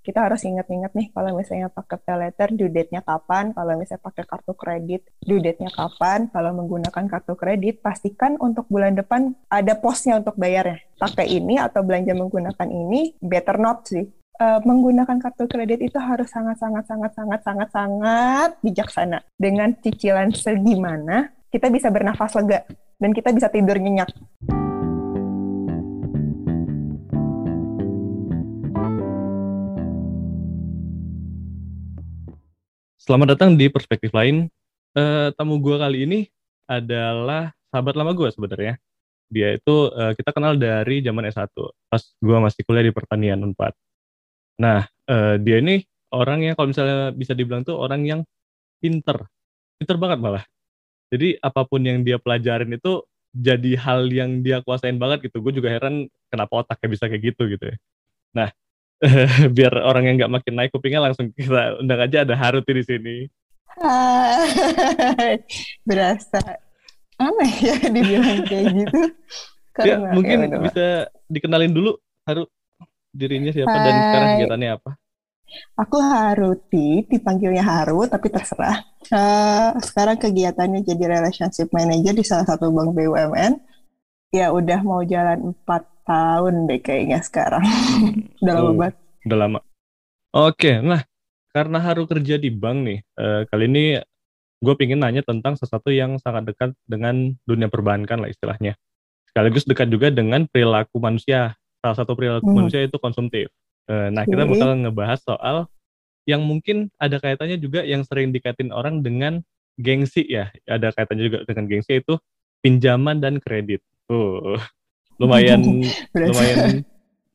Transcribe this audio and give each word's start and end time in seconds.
kita 0.00 0.24
harus 0.24 0.40
ingat-ingat 0.44 0.96
nih 0.96 1.12
kalau 1.12 1.36
misalnya 1.36 1.68
pakai 1.68 2.00
pay 2.00 2.16
letter 2.16 2.48
due 2.56 2.72
date-nya 2.72 3.04
kapan, 3.04 3.52
kalau 3.52 3.76
misalnya 3.76 4.02
pakai 4.04 4.24
kartu 4.24 4.52
kredit 4.56 5.02
due 5.20 5.44
date-nya 5.44 5.68
kapan, 5.68 6.32
kalau 6.32 6.56
menggunakan 6.56 7.04
kartu 7.04 7.36
kredit 7.36 7.84
pastikan 7.84 8.40
untuk 8.40 8.64
bulan 8.72 8.96
depan 8.96 9.36
ada 9.52 9.76
posnya 9.76 10.16
untuk 10.16 10.40
bayarnya. 10.40 10.80
Pakai 10.96 11.28
ini 11.28 11.60
atau 11.60 11.84
belanja 11.84 12.16
menggunakan 12.16 12.68
ini 12.68 13.16
better 13.20 13.60
not 13.60 13.84
sih. 13.88 14.08
Uh, 14.40 14.56
menggunakan 14.64 15.20
kartu 15.20 15.44
kredit 15.44 15.84
itu 15.84 16.00
harus 16.00 16.32
sangat 16.32 16.56
sangat 16.56 16.88
sangat 16.88 17.12
sangat 17.12 17.40
sangat 17.44 17.68
sangat 17.68 18.50
bijaksana. 18.64 19.18
Dengan 19.36 19.76
cicilan 19.76 20.32
segimana 20.32 21.28
kita 21.52 21.68
bisa 21.68 21.92
bernafas 21.92 22.32
lega 22.40 22.64
dan 22.96 23.12
kita 23.12 23.36
bisa 23.36 23.52
tidur 23.52 23.76
nyenyak. 23.76 24.08
Selamat 33.10 33.34
datang 33.34 33.58
di 33.58 33.66
perspektif 33.66 34.14
lain. 34.14 34.46
Uh, 34.94 35.34
tamu 35.34 35.58
gue 35.58 35.74
kali 35.74 36.06
ini 36.06 36.30
adalah 36.70 37.50
sahabat 37.74 37.98
lama 37.98 38.14
gue 38.14 38.30
sebenarnya. 38.30 38.78
Dia 39.26 39.58
itu 39.58 39.90
uh, 39.90 40.14
kita 40.14 40.30
kenal 40.30 40.54
dari 40.54 41.02
zaman 41.02 41.26
S1 41.26 41.50
pas 41.90 41.98
gue 41.98 42.38
masih 42.38 42.62
kuliah 42.62 42.86
di 42.86 42.94
pertanian 42.94 43.42
Unpad. 43.42 43.74
Nah, 44.62 44.86
uh, 45.10 45.34
dia 45.42 45.58
ini 45.58 45.82
orang 46.14 46.46
yang 46.46 46.54
kalau 46.54 46.70
misalnya 46.70 47.10
bisa 47.10 47.34
dibilang 47.34 47.66
tuh 47.66 47.82
orang 47.82 48.06
yang 48.06 48.20
pinter. 48.78 49.26
Pinter 49.82 49.98
banget 49.98 50.18
malah. 50.22 50.44
Jadi 51.10 51.34
apa 51.42 51.66
pun 51.66 51.82
yang 51.82 52.06
dia 52.06 52.14
pelajarin 52.22 52.78
itu 52.78 53.02
jadi 53.34 53.74
hal 53.74 54.06
yang 54.06 54.38
dia 54.46 54.62
kuasain 54.62 55.02
banget 55.02 55.26
gitu. 55.26 55.42
Gue 55.42 55.50
juga 55.50 55.66
heran 55.66 56.06
kenapa 56.30 56.62
otaknya 56.62 56.94
bisa 56.94 57.10
kayak 57.10 57.34
gitu 57.34 57.58
gitu 57.58 57.74
ya. 57.74 57.76
Nah, 58.38 58.54
biar 59.56 59.72
orang 59.80 60.04
yang 60.06 60.16
nggak 60.20 60.32
makin 60.40 60.54
naik 60.56 60.70
kupingnya 60.72 61.00
langsung 61.00 61.32
kita 61.32 61.80
undang 61.80 62.00
aja 62.04 62.22
ada 62.28 62.34
Haruti 62.36 62.72
di 62.76 62.84
sini. 62.84 63.16
Berasa 65.88 66.40
aneh 67.20 67.52
ya 67.60 67.76
dibilang 67.88 68.44
kayak 68.48 68.66
gitu. 68.76 69.00
ya, 69.84 69.96
mungkin 70.12 70.38
ya, 70.48 70.58
bisa 70.60 70.86
dikenalin 71.28 71.72
dulu 71.72 71.96
Haru 72.24 72.48
dirinya 73.12 73.52
siapa 73.52 73.72
Hai. 73.72 73.84
dan 73.84 73.94
sekarang 73.96 74.28
kegiatannya 74.36 74.70
apa? 74.76 74.90
Aku 75.74 75.98
Haruti, 75.98 77.02
dipanggilnya 77.10 77.66
Haru, 77.66 78.06
tapi 78.06 78.30
terserah. 78.30 78.86
Uh, 79.10 79.74
sekarang 79.82 80.14
kegiatannya 80.14 80.86
jadi 80.86 81.18
relationship 81.18 81.74
manager 81.74 82.14
di 82.14 82.22
salah 82.22 82.46
satu 82.46 82.70
bank 82.70 82.94
BUMN. 82.94 83.58
Ya 84.30 84.54
udah 84.54 84.78
mau 84.86 85.02
jalan 85.02 85.50
empat 85.50 85.89
tahun 86.04 86.66
deh 86.68 86.80
kayaknya 86.80 87.20
sekarang. 87.24 87.64
Udah 88.42 88.54
lama 88.56 88.72
banget. 88.76 88.94
Udah 89.26 89.38
lama. 89.38 89.60
Oke, 90.30 90.78
nah 90.78 91.02
karena 91.50 91.78
Haru 91.82 92.06
kerja 92.06 92.38
di 92.38 92.50
bank 92.54 92.78
nih, 92.86 92.98
uh, 93.18 93.42
kali 93.50 93.66
ini 93.66 93.84
gue 94.60 94.74
pingin 94.76 95.00
nanya 95.00 95.24
tentang 95.24 95.56
sesuatu 95.56 95.90
yang 95.90 96.20
sangat 96.20 96.52
dekat 96.52 96.70
dengan 96.86 97.34
dunia 97.48 97.66
perbankan 97.66 98.22
lah 98.22 98.30
istilahnya. 98.30 98.76
Sekaligus 99.26 99.66
dekat 99.66 99.88
juga 99.90 100.12
dengan 100.12 100.46
perilaku 100.46 101.00
manusia. 101.02 101.56
Salah 101.80 101.96
satu 101.96 102.12
perilaku 102.12 102.46
hmm. 102.46 102.56
manusia 102.56 102.80
itu 102.84 102.96
konsumtif. 103.00 103.48
Uh, 103.88 104.12
nah, 104.12 104.22
kita 104.22 104.46
bakal 104.46 104.76
ngebahas 104.78 105.18
soal 105.24 105.66
yang 106.28 106.44
mungkin 106.44 106.92
ada 107.00 107.18
kaitannya 107.18 107.58
juga 107.58 107.82
yang 107.82 108.04
sering 108.06 108.30
dikatin 108.30 108.70
orang 108.70 109.00
dengan 109.00 109.42
gengsi 109.80 110.22
ya. 110.28 110.52
Ada 110.68 110.92
kaitannya 110.92 111.24
juga 111.26 111.38
dengan 111.48 111.64
gengsi 111.66 111.98
itu 111.98 112.14
pinjaman 112.60 113.18
dan 113.18 113.40
kredit. 113.40 113.80
Lumayan 115.20 115.60
lumayan 116.16 116.82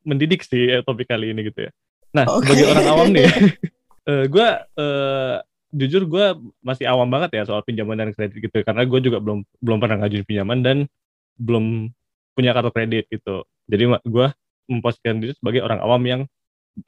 mendidik 0.06 0.42
sih 0.46 0.70
ya, 0.70 0.78
topik 0.86 1.10
kali 1.10 1.34
ini 1.34 1.50
gitu 1.50 1.66
ya. 1.66 1.70
Nah 2.14 2.26
okay. 2.26 2.46
sebagai 2.46 2.66
orang 2.70 2.86
awam 2.86 3.08
nih, 3.10 3.26
uh, 3.26 3.34
eh, 4.10 4.24
gue 4.30 4.48
uh, 4.78 5.36
jujur 5.74 6.02
gue 6.06 6.26
masih 6.62 6.86
awam 6.86 7.10
banget 7.10 7.38
ya 7.38 7.42
soal 7.44 7.62
pinjaman 7.66 7.98
dan 7.98 8.10
kredit 8.14 8.38
gitu 8.38 8.62
karena 8.62 8.86
gue 8.86 9.00
juga 9.02 9.18
belum 9.18 9.42
belum 9.60 9.78
pernah 9.82 10.06
ngajuin 10.06 10.24
pinjaman 10.24 10.58
dan 10.62 10.76
belum 11.36 11.90
punya 12.32 12.54
kartu 12.54 12.70
kredit 12.70 13.04
gitu. 13.10 13.44
Jadi 13.66 13.82
gue 14.06 14.26
memposisikan 14.70 15.18
diri 15.18 15.34
sebagai 15.34 15.62
orang 15.66 15.78
awam 15.82 16.02
yang 16.06 16.20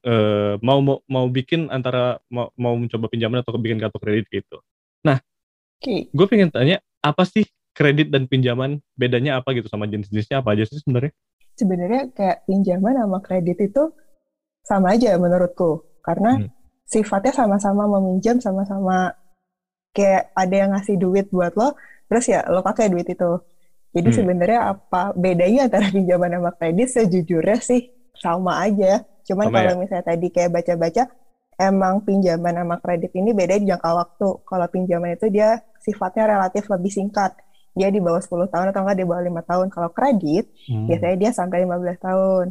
uh, 0.06 0.54
mau 0.62 0.78
mau 0.78 0.98
mau 1.10 1.26
bikin 1.26 1.68
antara 1.74 2.22
mau 2.30 2.54
mau 2.54 2.74
mencoba 2.78 3.10
pinjaman 3.10 3.42
atau 3.42 3.58
bikin 3.58 3.82
kartu 3.82 3.98
kredit 3.98 4.26
gitu. 4.30 4.62
Nah, 5.02 5.18
okay. 5.82 6.06
gue 6.10 6.26
pengen 6.30 6.50
tanya 6.54 6.78
apa 7.02 7.26
sih 7.26 7.46
kredit 7.78 8.10
dan 8.10 8.26
pinjaman 8.26 8.82
bedanya 8.98 9.38
apa 9.38 9.54
gitu 9.54 9.70
sama 9.70 9.86
jenis-jenisnya 9.86 10.42
apa 10.42 10.58
aja 10.58 10.66
sih 10.66 10.82
sebenarnya? 10.82 11.14
Sebenarnya 11.54 12.02
kayak 12.10 12.42
pinjaman 12.50 12.98
sama 12.98 13.18
kredit 13.22 13.58
itu 13.62 13.94
sama 14.66 14.98
aja 14.98 15.14
menurutku 15.14 15.86
karena 16.02 16.42
hmm. 16.42 16.50
sifatnya 16.90 17.30
sama-sama 17.30 17.86
meminjam 17.86 18.42
sama-sama 18.42 19.14
kayak 19.94 20.34
ada 20.34 20.54
yang 20.58 20.70
ngasih 20.74 20.98
duit 20.98 21.30
buat 21.30 21.54
lo 21.54 21.78
terus 22.10 22.26
ya 22.26 22.42
lo 22.50 22.66
pakai 22.66 22.90
duit 22.90 23.06
itu. 23.06 23.38
Jadi 23.94 24.08
hmm. 24.10 24.18
sebenarnya 24.18 24.60
apa 24.74 25.14
bedanya 25.14 25.70
antara 25.70 25.86
pinjaman 25.94 26.34
sama 26.34 26.50
kredit 26.58 26.88
sejujurnya 26.90 27.62
sih 27.62 27.94
sama 28.18 28.58
aja. 28.66 29.06
Cuman 29.22 29.54
kalau 29.54 29.72
ya? 29.72 29.78
misalnya 29.78 30.04
tadi 30.04 30.26
kayak 30.34 30.50
baca-baca 30.50 31.06
emang 31.62 32.02
pinjaman 32.02 32.58
sama 32.58 32.76
kredit 32.82 33.14
ini 33.14 33.30
beda 33.30 33.54
di 33.54 33.70
jangka 33.70 33.90
waktu. 33.94 34.28
Kalau 34.42 34.66
pinjaman 34.66 35.14
itu 35.14 35.30
dia 35.30 35.62
sifatnya 35.78 36.34
relatif 36.34 36.66
lebih 36.66 36.90
singkat 36.90 37.38
dia 37.78 37.88
di 37.94 38.02
bawah 38.02 38.18
10 38.18 38.50
tahun 38.50 38.66
atau 38.74 38.80
enggak 38.82 38.98
di 38.98 39.06
bawah 39.06 39.22
lima 39.22 39.42
tahun. 39.46 39.70
Kalau 39.70 39.90
kredit, 39.94 40.50
hmm. 40.66 40.90
biasanya 40.90 41.16
dia 41.16 41.30
sampai 41.30 41.62
15 41.62 42.02
tahun. 42.02 42.46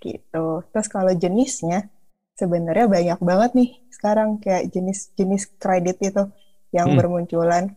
Gitu. 0.00 0.46
Terus 0.72 0.88
kalau 0.88 1.12
jenisnya, 1.12 1.92
sebenarnya 2.40 2.88
banyak 2.88 3.20
banget 3.20 3.50
nih 3.52 3.70
sekarang 3.92 4.40
kayak 4.40 4.72
jenis-jenis 4.72 5.60
kredit 5.60 6.00
itu 6.00 6.24
yang 6.72 6.88
hmm. 6.90 6.96
bermunculan. 6.96 7.76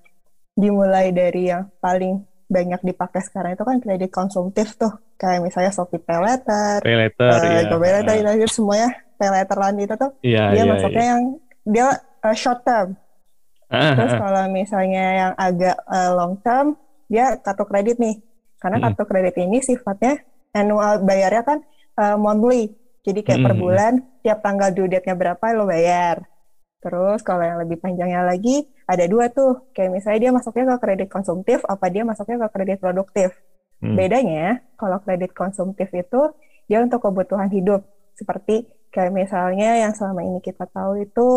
Dimulai 0.55 1.11
dari 1.11 1.51
yang 1.51 1.67
paling 1.83 2.23
banyak 2.47 2.81
dipakai 2.85 3.25
sekarang 3.25 3.57
itu 3.57 3.65
kan 3.65 3.77
kredit 3.83 4.11
konsumtif 4.13 4.79
tuh. 4.79 4.93
Kayak 5.19 5.51
misalnya 5.51 5.71
Shopee 5.75 5.99
Pay 5.99 6.19
Letter, 6.19 6.79
Pay 6.79 6.95
Letter, 6.95 7.29
uh, 7.29 7.41
iya. 7.43 7.71
Pay 7.75 7.91
Letter, 7.91 8.15
uh. 8.45 8.51
semuanya 8.51 8.89
Pay 9.19 9.29
itu 9.83 9.95
tuh. 9.97 10.11
Yeah, 10.23 10.47
dia 10.53 10.61
yeah, 10.61 10.65
masuknya 10.69 11.03
yeah. 11.03 11.11
yang 11.11 11.21
dia 11.63 11.87
uh, 12.23 12.35
short 12.35 12.61
term. 12.63 12.95
Ah, 13.73 13.97
Terus 13.97 14.13
ah. 14.13 14.19
kalau 14.21 14.43
misalnya 14.53 15.05
yang 15.17 15.33
agak 15.33 15.77
uh, 15.89 16.11
long 16.13 16.37
term, 16.45 16.77
dia 17.07 17.39
kartu 17.39 17.63
kredit 17.67 17.97
nih. 17.99 18.19
Karena 18.59 18.77
hmm. 18.79 18.85
kartu 18.91 19.03
kredit 19.07 19.35
ini 19.39 19.59
sifatnya 19.59 20.23
annual 20.55 21.03
bayarnya 21.03 21.43
kan 21.43 21.59
uh, 21.99 22.17
monthly. 22.19 22.73
Jadi 23.03 23.19
kayak 23.25 23.39
hmm. 23.43 23.47
per 23.47 23.53
bulan 23.59 23.93
tiap 24.23 24.39
tanggal 24.39 24.69
due 24.71 24.87
date-nya 24.87 25.15
berapa 25.19 25.43
lo 25.51 25.67
bayar. 25.67 26.23
Terus 26.79 27.19
kalau 27.23 27.43
yang 27.43 27.59
lebih 27.63 27.79
panjangnya 27.79 28.23
lagi 28.23 28.67
ada 28.87 29.03
dua 29.07 29.27
tuh. 29.31 29.71
Kayak 29.75 29.91
misalnya 29.99 30.19
dia 30.19 30.31
masuknya 30.31 30.65
ke 30.75 30.77
kredit 30.79 31.09
konsumtif 31.11 31.59
apa 31.67 31.85
dia 31.91 32.03
masuknya 32.07 32.47
ke 32.47 32.49
kredit 32.55 32.77
produktif. 32.79 33.29
Hmm. 33.83 33.99
Bedanya 33.99 34.63
kalau 34.79 34.99
kredit 35.03 35.35
konsumtif 35.35 35.91
itu 35.91 36.21
dia 36.67 36.79
untuk 36.79 37.03
kebutuhan 37.03 37.51
hidup 37.51 37.83
seperti 38.15 38.63
kayak 38.93 39.11
misalnya 39.11 39.83
yang 39.83 39.91
selama 39.91 40.21
ini 40.23 40.39
kita 40.39 40.69
tahu 40.69 41.01
itu 41.01 41.29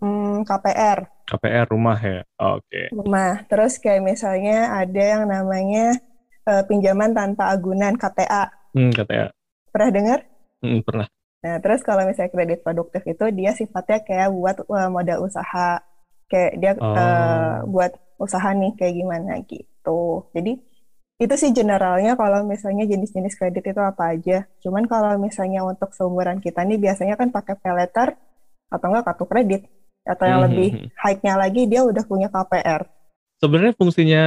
hmm, 0.00 0.44
KPR 0.44 1.16
KPR 1.26 1.66
rumah 1.66 1.98
ya, 1.98 2.22
oke. 2.38 2.62
Okay. 2.70 2.86
Rumah. 2.94 3.50
Terus 3.50 3.82
kayak 3.82 4.02
misalnya 4.06 4.78
ada 4.78 5.02
yang 5.02 5.26
namanya 5.26 5.98
uh, 6.46 6.62
pinjaman 6.62 7.10
tanpa 7.10 7.50
agunan 7.50 7.98
KTA. 7.98 8.70
Hmm, 8.70 8.94
KTA. 8.94 9.34
Pernah 9.74 9.90
dengar? 9.90 10.18
Hmm, 10.62 10.86
pernah. 10.86 11.10
Nah, 11.42 11.58
terus 11.58 11.82
kalau 11.82 12.06
misalnya 12.06 12.30
kredit 12.30 12.62
produktif 12.62 13.02
itu 13.02 13.26
dia 13.34 13.50
sifatnya 13.58 14.06
kayak 14.06 14.30
buat 14.30 14.56
uh, 14.70 14.88
modal 14.88 15.26
usaha. 15.26 15.82
Kayak 16.30 16.52
dia 16.62 16.72
oh. 16.78 16.94
uh, 16.94 17.66
buat 17.66 17.92
usaha 18.22 18.54
nih 18.54 18.78
kayak 18.78 18.94
gimana 18.94 19.42
gitu. 19.50 20.30
Jadi 20.30 20.62
itu 21.16 21.34
sih 21.34 21.50
generalnya 21.50 22.14
kalau 22.14 22.46
misalnya 22.46 22.86
jenis-jenis 22.86 23.34
kredit 23.34 23.66
itu 23.66 23.82
apa 23.82 24.14
aja. 24.14 24.46
Cuman 24.62 24.86
kalau 24.86 25.18
misalnya 25.18 25.66
untuk 25.66 25.90
seumuran 25.90 26.38
kita 26.38 26.62
nih 26.62 26.78
biasanya 26.78 27.18
kan 27.18 27.34
pakai 27.34 27.58
pay 27.58 27.74
letter 27.74 28.14
atau 28.70 28.86
enggak 28.90 29.10
kartu 29.10 29.26
kredit 29.26 29.62
atau 30.06 30.24
yang 30.24 30.40
hmm. 30.40 30.46
lebih 30.48 30.68
high-nya 30.94 31.34
lagi 31.34 31.62
dia 31.66 31.82
udah 31.82 32.04
punya 32.06 32.30
KPR. 32.30 32.86
Sebenarnya 33.42 33.74
fungsinya 33.76 34.22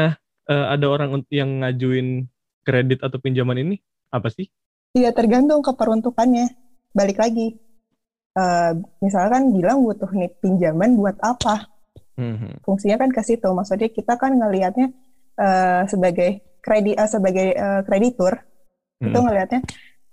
uh, 0.51 0.65
ada 0.69 0.85
orang 0.85 1.23
yang 1.31 1.63
ngajuin 1.63 2.27
kredit 2.67 2.99
atau 3.01 3.17
pinjaman 3.17 3.57
ini 3.63 3.75
apa 4.11 4.29
sih? 4.29 4.51
Iya 4.93 5.15
tergantung 5.15 5.63
keperuntukannya. 5.63 6.53
Balik 6.93 7.21
lagi, 7.21 7.53
uh, 8.33 8.73
misalkan 8.99 9.53
bilang 9.53 9.85
butuh 9.85 10.09
nih 10.09 10.29
pinjaman 10.41 10.97
buat 10.97 11.17
apa? 11.21 11.69
Hmm. 12.19 12.59
Fungsinya 12.65 12.99
kan 12.99 13.09
ke 13.15 13.21
situ. 13.23 13.47
Maksudnya 13.47 13.87
kita 13.89 14.19
kan 14.19 14.35
ngelihatnya 14.35 14.91
uh, 15.39 15.87
sebagai 15.87 16.43
kredit 16.59 16.99
uh, 16.99 17.07
sebagai 17.07 17.55
uh, 17.55 17.81
kreditur 17.87 18.35
hmm. 18.99 19.07
itu 19.09 19.17
ngelihatnya 19.17 19.61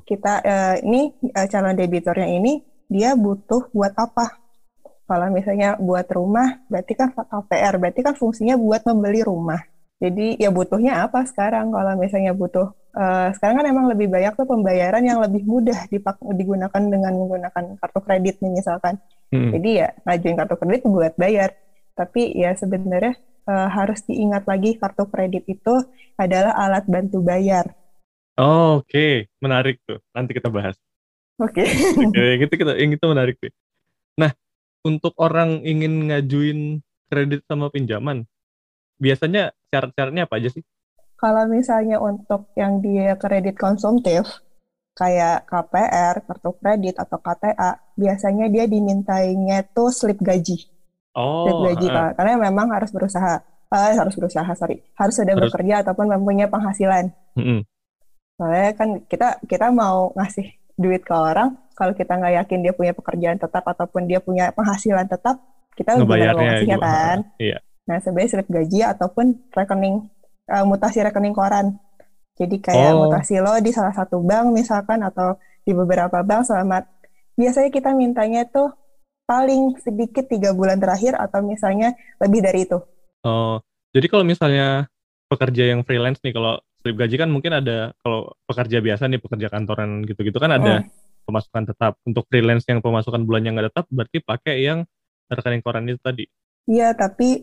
kita 0.06 0.32
uh, 0.46 0.76
ini 0.86 1.10
uh, 1.34 1.46
calon 1.50 1.74
debiturnya 1.74 2.30
ini 2.30 2.62
dia 2.86 3.18
butuh 3.18 3.74
buat 3.74 3.92
apa? 3.98 4.45
Kalau 5.06 5.30
misalnya 5.30 5.78
buat 5.78 6.06
rumah, 6.10 6.66
berarti 6.66 6.98
kan 6.98 7.14
KPR, 7.14 7.78
berarti 7.78 8.00
kan 8.02 8.14
fungsinya 8.18 8.58
buat 8.58 8.82
membeli 8.82 9.22
rumah. 9.22 9.62
Jadi 9.96 10.36
ya 10.36 10.52
butuhnya 10.52 11.06
apa 11.06 11.24
sekarang? 11.24 11.72
Kalau 11.72 11.94
misalnya 11.96 12.36
butuh 12.36 12.74
uh, 12.92 13.32
sekarang 13.32 13.64
kan 13.64 13.66
emang 13.70 13.86
lebih 13.88 14.12
banyak 14.12 14.34
tuh 14.36 14.44
pembayaran 14.44 15.00
yang 15.00 15.22
lebih 15.22 15.46
mudah 15.48 15.88
dipak 15.88 16.20
digunakan 16.36 16.82
dengan 16.82 17.16
menggunakan 17.16 17.80
kartu 17.80 18.00
kredit 18.04 18.36
nih 18.44 18.52
misalkan. 18.60 19.00
Hmm. 19.32 19.56
Jadi 19.56 19.70
ya 19.80 19.88
ngajuin 20.04 20.36
kartu 20.36 20.54
kredit 20.60 20.82
buat 20.84 21.14
bayar. 21.16 21.56
Tapi 21.96 22.36
ya 22.36 22.52
sebenarnya 22.52 23.16
uh, 23.48 23.68
harus 23.72 24.04
diingat 24.04 24.44
lagi 24.44 24.76
kartu 24.76 25.08
kredit 25.08 25.48
itu 25.48 25.74
adalah 26.20 26.52
alat 26.58 26.84
bantu 26.84 27.24
bayar. 27.24 27.72
Oh, 28.36 28.84
Oke, 28.84 28.92
okay. 28.92 29.12
menarik 29.40 29.80
tuh. 29.88 29.96
Nanti 30.12 30.36
kita 30.36 30.52
bahas. 30.52 30.76
Oke. 31.40 31.64
Okay. 31.64 31.68
Oke, 32.04 32.20
okay, 32.20 32.44
itu 32.44 32.54
kita 32.60 32.72
yang 32.76 32.92
itu 32.92 33.06
menarik 33.08 33.40
tuh. 33.40 33.48
Nah, 34.20 34.36
untuk 34.86 35.18
orang 35.18 35.66
ingin 35.66 36.06
ngajuin 36.06 36.78
kredit 37.10 37.42
sama 37.50 37.66
pinjaman, 37.74 38.22
biasanya 39.02 39.50
syarat-syaratnya 39.74 40.30
apa 40.30 40.38
aja 40.38 40.54
sih? 40.54 40.62
Kalau 41.18 41.48
misalnya 41.50 41.98
untuk 41.98 42.54
yang 42.54 42.78
dia 42.78 43.18
kredit 43.18 43.58
konsumtif, 43.58 44.46
kayak 44.94 45.48
KPR, 45.48 46.22
kartu 46.22 46.50
kredit, 46.62 46.94
atau 47.02 47.18
KTA, 47.18 47.82
biasanya 47.98 48.46
dia 48.46 48.64
dimintainya 48.70 49.66
tuh 49.74 49.90
slip 49.90 50.20
gaji. 50.22 50.68
Oh, 51.16 51.48
slip 51.48 51.60
gaji, 51.72 51.86
uh. 51.90 52.12
karena 52.14 52.38
memang 52.38 52.70
harus 52.70 52.92
berusaha. 52.94 53.42
Uh, 53.66 53.92
harus 53.98 54.14
berusaha, 54.14 54.46
sorry. 54.54 54.84
Harus 54.94 55.18
sudah 55.18 55.34
harus. 55.34 55.50
bekerja 55.50 55.82
ataupun 55.82 56.06
mempunyai 56.06 56.46
penghasilan. 56.46 57.10
Mm 57.34 57.44
-hmm. 57.44 57.60
Soalnya 58.36 58.70
kan 58.76 58.88
kita 59.08 59.28
kita 59.48 59.72
mau 59.72 60.12
ngasih 60.14 60.55
duit 60.76 61.02
ke 61.02 61.12
orang, 61.12 61.56
kalau 61.73 61.93
kita 61.96 62.17
nggak 62.17 62.34
yakin 62.44 62.58
dia 62.64 62.73
punya 62.73 62.93
pekerjaan 62.93 63.40
tetap 63.40 63.64
ataupun 63.64 64.08
dia 64.08 64.20
punya 64.20 64.52
penghasilan 64.52 65.08
tetap, 65.08 65.40
kita 65.76 65.96
gimana 66.00 66.32
mau 66.37 66.44
ngasihnya 66.44 66.78
kan? 66.81 67.19
Iya. 67.43 67.58
Nah, 67.87 68.02
sebenarnya 68.02 68.31
slip 68.34 68.49
gaji 68.50 68.81
ataupun 68.82 69.26
rekening 69.55 70.11
uh, 70.50 70.64
mutasi 70.67 71.06
rekening 71.06 71.37
koran. 71.37 71.78
Jadi 72.37 72.61
kayak 72.61 72.93
oh. 72.93 73.08
mutasi 73.08 73.40
lo 73.40 73.56
di 73.62 73.70
salah 73.73 73.94
satu 73.94 74.20
bank 74.20 74.52
misalkan 74.52 75.00
atau 75.06 75.38
di 75.62 75.73
beberapa 75.73 76.20
bank 76.20 76.50
selama 76.50 76.84
biasanya 77.38 77.70
kita 77.73 77.94
mintanya 77.96 78.44
tuh 78.44 78.75
paling 79.26 79.78
sedikit 79.82 80.28
tiga 80.28 80.55
bulan 80.55 80.78
terakhir 80.78 81.17
atau 81.19 81.43
misalnya 81.43 81.94
lebih 82.23 82.40
dari 82.43 82.69
itu. 82.69 82.78
Oh, 83.26 83.58
jadi 83.90 84.06
kalau 84.06 84.23
misalnya 84.23 84.87
pekerja 85.26 85.75
yang 85.75 85.82
freelance 85.82 86.23
nih, 86.23 86.34
kalau 86.37 86.62
slip 86.86 86.94
gaji 86.94 87.18
kan 87.18 87.26
mungkin 87.26 87.58
ada 87.58 87.90
kalau 87.98 88.30
pekerja 88.46 88.78
biasa 88.78 89.10
nih 89.10 89.18
pekerja 89.18 89.50
kantoran 89.50 90.06
gitu-gitu 90.06 90.38
kan 90.38 90.54
ada 90.54 90.86
hmm. 90.86 91.26
pemasukan 91.26 91.66
tetap. 91.66 91.98
Untuk 92.06 92.30
freelance 92.30 92.62
yang 92.70 92.78
pemasukan 92.78 93.26
bulannya 93.26 93.58
nggak 93.58 93.74
tetap, 93.74 93.90
berarti 93.90 94.18
pakai 94.22 94.56
yang 94.62 94.86
rekening 95.26 95.66
koran 95.66 95.90
itu 95.90 95.98
tadi. 95.98 96.30
Iya, 96.70 96.94
tapi 96.94 97.42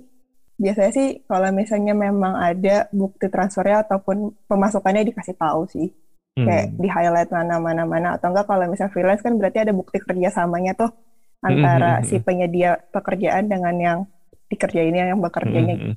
biasanya 0.56 0.92
sih 0.96 1.08
kalau 1.28 1.52
misalnya 1.52 1.92
memang 1.92 2.40
ada 2.40 2.88
bukti 2.96 3.28
transfernya 3.28 3.84
ataupun 3.84 4.48
pemasukannya 4.48 5.12
dikasih 5.12 5.36
tahu 5.36 5.66
sih 5.66 5.92
hmm. 6.38 6.46
kayak 6.46 6.66
di 6.78 6.88
highlight 6.88 7.32
mana 7.34 7.58
mana 7.58 7.84
mana 7.90 8.08
atau 8.16 8.30
enggak 8.30 8.46
kalau 8.46 8.70
misalnya 8.70 8.94
freelance 8.94 9.26
kan 9.26 9.34
berarti 9.34 9.66
ada 9.66 9.74
bukti 9.74 9.98
kerjasamanya 9.98 10.78
tuh 10.78 10.94
antara 11.42 12.00
hmm. 12.00 12.02
hmm 12.06 12.08
si 12.08 12.16
hmm. 12.22 12.26
penyedia 12.26 12.72
pekerjaan 12.94 13.50
dengan 13.50 13.76
yang 13.82 14.00
dikerjain 14.48 14.94
yang 14.94 15.18
bekerjanya 15.18 15.74
hmm. 15.74 15.96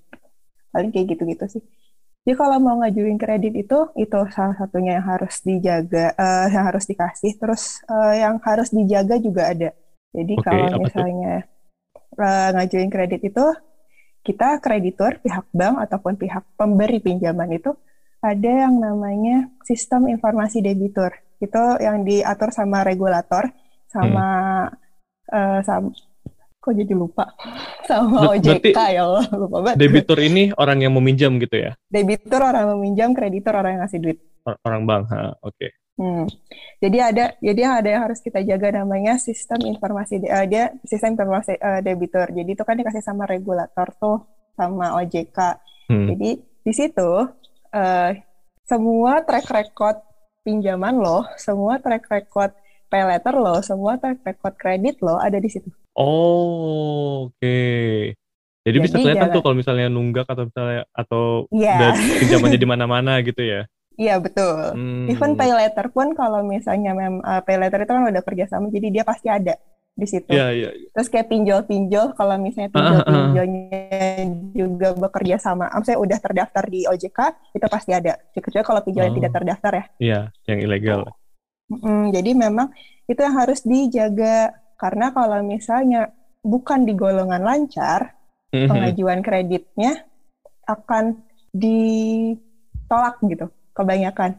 paling 0.72 0.90
kayak 0.90 1.06
gitu 1.14 1.22
gitu 1.28 1.44
sih 1.60 1.62
jadi 2.26 2.34
kalau 2.34 2.58
mau 2.58 2.82
ngajuin 2.82 3.16
kredit 3.22 3.54
itu 3.54 3.78
itu 3.94 4.20
salah 4.34 4.58
satunya 4.58 4.98
yang 4.98 5.06
harus 5.06 5.38
dijaga 5.46 6.10
uh, 6.18 6.50
yang 6.50 6.64
harus 6.66 6.84
dikasih 6.90 7.38
terus 7.38 7.78
uh, 7.86 8.12
yang 8.12 8.42
harus 8.42 8.74
dijaga 8.74 9.16
juga 9.22 9.54
ada 9.54 9.70
jadi 10.10 10.34
okay, 10.34 10.42
kalau 10.42 10.82
misalnya 10.82 11.46
uh, 12.18 12.48
ngajuin 12.56 12.90
kredit 12.90 13.22
itu 13.22 13.46
kita 14.26 14.58
kreditur, 14.58 15.22
pihak 15.22 15.46
bank 15.54 15.86
ataupun 15.86 16.18
pihak 16.18 16.42
pemberi 16.58 16.98
pinjaman 16.98 17.54
itu 17.54 17.70
ada 18.18 18.66
yang 18.66 18.82
namanya 18.82 19.54
sistem 19.62 20.10
informasi 20.10 20.58
debitur. 20.66 21.14
Itu 21.38 21.78
yang 21.78 22.02
diatur 22.02 22.50
sama 22.50 22.82
regulator 22.82 23.54
sama 23.86 24.26
hmm. 24.66 25.30
uh, 25.30 25.60
sama 25.62 25.94
kok 26.66 26.74
jadi 26.74 26.92
lupa 26.98 27.30
sama 27.88 28.34
OJK 28.34 28.74
ya 28.74 29.06
Allah 29.06 29.26
lupa 29.30 29.58
banget. 29.62 29.76
Debitur 29.78 30.18
ini 30.18 30.50
orang 30.58 30.82
yang 30.82 30.92
meminjam 30.98 31.38
gitu 31.38 31.54
ya? 31.54 31.78
Debitur 31.86 32.42
orang 32.42 32.66
yang 32.66 32.72
meminjam, 32.82 33.08
kreditur 33.14 33.54
orang 33.54 33.78
yang 33.78 33.82
ngasih 33.86 34.02
duit. 34.02 34.18
Orang 34.66 34.82
bank, 34.82 35.06
oke. 35.46 35.54
Okay. 35.54 35.70
Hmm. 35.96 36.28
Jadi 36.76 36.98
ada 37.00 37.32
jadi 37.40 37.62
ada 37.80 37.88
yang 37.88 38.02
harus 38.04 38.20
kita 38.20 38.44
jaga 38.44 38.84
namanya 38.84 39.16
sistem 39.16 39.64
informasi 39.64 40.20
uh, 40.28 40.44
dia 40.44 40.76
sistem 40.84 41.16
informasi 41.16 41.56
uh, 41.56 41.80
debitur. 41.80 42.28
Jadi 42.28 42.52
itu 42.52 42.62
kan 42.68 42.76
dikasih 42.76 43.00
sama 43.00 43.24
regulator 43.24 43.88
tuh 43.96 44.28
sama 44.52 44.92
OJK. 45.00 45.38
Hmm. 45.88 46.06
Jadi 46.12 46.30
di 46.42 46.72
situ 46.76 47.10
uh, 47.72 48.10
semua 48.68 49.24
track 49.24 49.48
record 49.48 49.96
pinjaman 50.44 51.00
lo, 51.00 51.24
semua 51.40 51.80
track 51.80 52.12
record 52.12 52.52
pay 52.92 53.02
letter 53.02 53.34
lo, 53.34 53.64
semua 53.64 53.96
track 53.96 54.20
record 54.20 54.54
kredit 54.60 55.00
lo 55.00 55.16
ada 55.16 55.40
di 55.40 55.48
situ. 55.48 55.72
Oh, 55.96 57.32
oke. 57.32 57.40
Okay. 57.40 58.12
Jadi, 58.66 58.82
Jadi 58.82 58.84
bisa 58.84 58.96
kelihatan 58.98 59.28
tuh 59.30 59.42
kalau 59.46 59.56
misalnya 59.56 59.86
nunggak 59.86 60.26
atau 60.26 60.44
misalnya 60.44 60.82
atau 60.90 61.22
yeah. 61.54 61.94
pinjamannya 62.20 62.58
di 62.58 62.68
mana-mana 62.68 63.22
gitu 63.22 63.40
ya. 63.40 63.62
Iya 63.96 64.20
betul. 64.20 64.76
Hmm. 64.76 65.08
Even 65.08 65.40
pay 65.40 65.54
letter 65.56 65.88
pun 65.88 66.12
kalau 66.12 66.44
misalnya 66.44 66.92
mem 66.92 67.24
uh, 67.24 67.40
pay 67.40 67.56
letter 67.56 67.88
itu 67.88 67.92
kan 67.96 68.04
udah 68.04 68.22
kerja 68.26 68.44
sama, 68.44 68.68
jadi 68.68 68.92
dia 68.92 69.04
pasti 69.08 69.32
ada 69.32 69.56
di 69.96 70.04
situ. 70.04 70.28
Iya 70.28 70.52
iya. 70.52 70.70
iya. 70.76 70.88
Terus 70.92 71.08
kayak 71.08 71.32
pinjol-pinjol, 71.32 72.12
kalau 72.12 72.36
misalnya 72.36 72.70
pinjol-pinjolnya 72.76 73.80
juga 74.52 74.88
bekerja 74.92 75.36
sama, 75.40 75.72
saya 75.80 75.96
udah 75.96 76.18
terdaftar 76.20 76.64
di 76.68 76.84
OJK, 76.84 77.18
itu 77.56 77.66
pasti 77.72 77.90
ada. 77.96 78.20
Kecuali 78.36 78.66
kalau 78.66 78.80
pinjol 78.84 79.08
oh. 79.08 79.16
tidak 79.16 79.32
terdaftar 79.32 79.72
ya. 79.72 79.84
Iya, 79.96 80.20
yang 80.44 80.58
ilegal. 80.60 81.00
Hmm, 81.72 82.12
jadi 82.12 82.30
memang 82.36 82.68
itu 83.08 83.20
yang 83.22 83.36
harus 83.38 83.64
dijaga 83.64 84.65
karena 84.76 85.12
kalau 85.12 85.40
misalnya 85.42 86.12
bukan 86.44 86.86
di 86.86 86.92
golongan 86.94 87.42
lancar, 87.42 88.14
mm-hmm. 88.52 88.68
pengajuan 88.70 89.20
kreditnya 89.24 90.04
akan 90.68 91.20
ditolak 91.50 93.16
gitu 93.24 93.46
kebanyakan. 93.72 94.36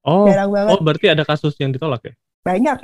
Oh, 0.00 0.24
oh 0.24 0.80
berarti 0.80 1.12
ada 1.12 1.28
kasus 1.28 1.52
yang 1.60 1.70
ditolak 1.74 2.00
ya? 2.00 2.14
Banyak. 2.40 2.78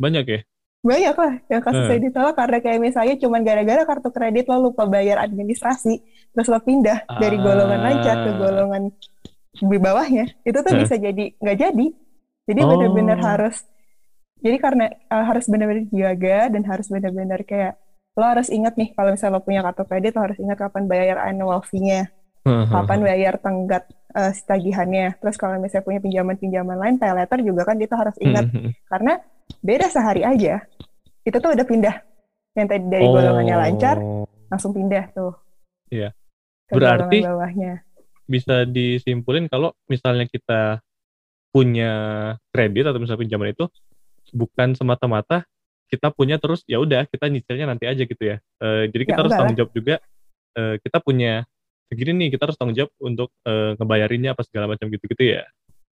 Banyak 0.00 0.24
ya? 0.24 0.40
Banyak 0.82 1.14
lah 1.14 1.34
yang 1.46 1.62
kasus 1.62 1.86
hmm. 1.86 2.02
ditolak 2.10 2.34
karena 2.34 2.58
kayak 2.58 2.80
misalnya 2.82 3.14
cuma 3.22 3.38
gara-gara 3.38 3.86
kartu 3.86 4.10
kredit 4.10 4.50
lo 4.50 4.72
lupa 4.72 4.82
bayar 4.82 5.22
administrasi, 5.22 6.02
terus 6.34 6.50
lo 6.50 6.58
pindah 6.58 7.06
ah. 7.06 7.22
dari 7.22 7.38
golongan 7.38 7.80
lancar 7.86 8.16
ke 8.26 8.30
golongan 8.34 8.82
di 9.52 9.78
bawahnya, 9.78 10.26
itu 10.42 10.58
tuh 10.58 10.72
hmm. 10.74 10.82
bisa 10.82 10.94
jadi 10.98 11.24
nggak 11.38 11.58
jadi. 11.60 11.86
Jadi 12.42 12.60
oh. 12.66 12.68
benar-benar 12.74 13.18
harus, 13.22 13.62
jadi 14.42 14.56
karena 14.58 14.86
uh, 15.06 15.24
harus 15.24 15.46
benar-benar 15.46 15.86
dijaga 15.86 16.50
dan 16.50 16.62
harus 16.66 16.86
benar-benar 16.90 17.40
kayak 17.46 17.78
lo 18.12 18.24
harus 18.28 18.52
ingat 18.52 18.76
nih 18.76 18.92
kalau 18.92 19.14
misalnya 19.14 19.38
lo 19.38 19.42
punya 19.46 19.60
kartu 19.64 19.82
kredit 19.88 20.12
lo 20.18 20.22
harus 20.28 20.38
ingat 20.42 20.58
kapan 20.60 20.84
bayar 20.84 21.16
annual 21.22 21.64
fee-nya, 21.64 22.12
hmm, 22.44 22.52
hmm, 22.52 22.66
kapan 22.68 22.98
bayar 23.00 23.34
tenggat 23.40 23.88
uh, 24.12 24.32
tagihannya. 24.34 25.16
Terus 25.16 25.36
kalau 25.40 25.56
misalnya 25.56 25.86
punya 25.86 26.00
pinjaman-pinjaman 26.04 26.76
lain, 26.76 26.94
pay 27.00 27.08
letter 27.14 27.40
juga 27.40 27.62
kan 27.64 27.80
kita 27.80 27.94
harus 27.96 28.16
ingat 28.20 28.44
-hmm. 28.52 28.68
karena 28.92 29.12
beda 29.64 29.86
sehari 29.88 30.22
aja. 30.26 30.60
Itu 31.24 31.40
tuh 31.40 31.56
udah 31.56 31.64
pindah. 31.64 31.96
Yang 32.52 32.66
tadi 32.68 32.84
dari 32.90 33.06
oh. 33.08 33.12
golongannya 33.16 33.56
lancar 33.56 33.96
langsung 34.52 34.76
pindah 34.76 35.04
tuh. 35.16 35.32
Iya. 35.88 36.12
Berarti 36.68 37.24
bawahnya. 37.24 37.84
bisa 38.22 38.64
disimpulin 38.64 39.44
kalau 39.50 39.76
misalnya 39.90 40.24
kita 40.24 40.80
punya 41.52 41.92
kredit 42.48 42.88
atau 42.88 42.96
misalnya 42.96 43.20
pinjaman 43.28 43.52
itu 43.52 43.68
bukan 44.32 44.74
semata-mata 44.74 45.44
kita 45.92 46.08
punya 46.08 46.40
terus 46.40 46.64
ya 46.64 46.80
udah 46.80 47.04
kita 47.04 47.28
nyicilnya 47.28 47.68
nanti 47.68 47.84
aja 47.84 48.02
gitu 48.08 48.22
ya. 48.24 48.40
Uh, 48.56 48.88
jadi 48.88 49.02
kita 49.04 49.20
ya, 49.20 49.22
harus 49.22 49.32
tanggung 49.36 49.58
jawab 49.60 49.72
juga 49.76 49.94
uh, 50.56 50.74
kita 50.80 50.98
punya 51.04 51.44
segini 51.92 52.12
nih 52.16 52.28
kita 52.32 52.48
harus 52.48 52.56
tanggung 52.56 52.76
jawab 52.76 52.92
untuk 52.96 53.28
uh, 53.44 53.76
ngebayarinnya 53.76 54.32
apa 54.32 54.42
segala 54.48 54.72
macam 54.72 54.88
gitu-gitu 54.88 55.36
ya. 55.36 55.44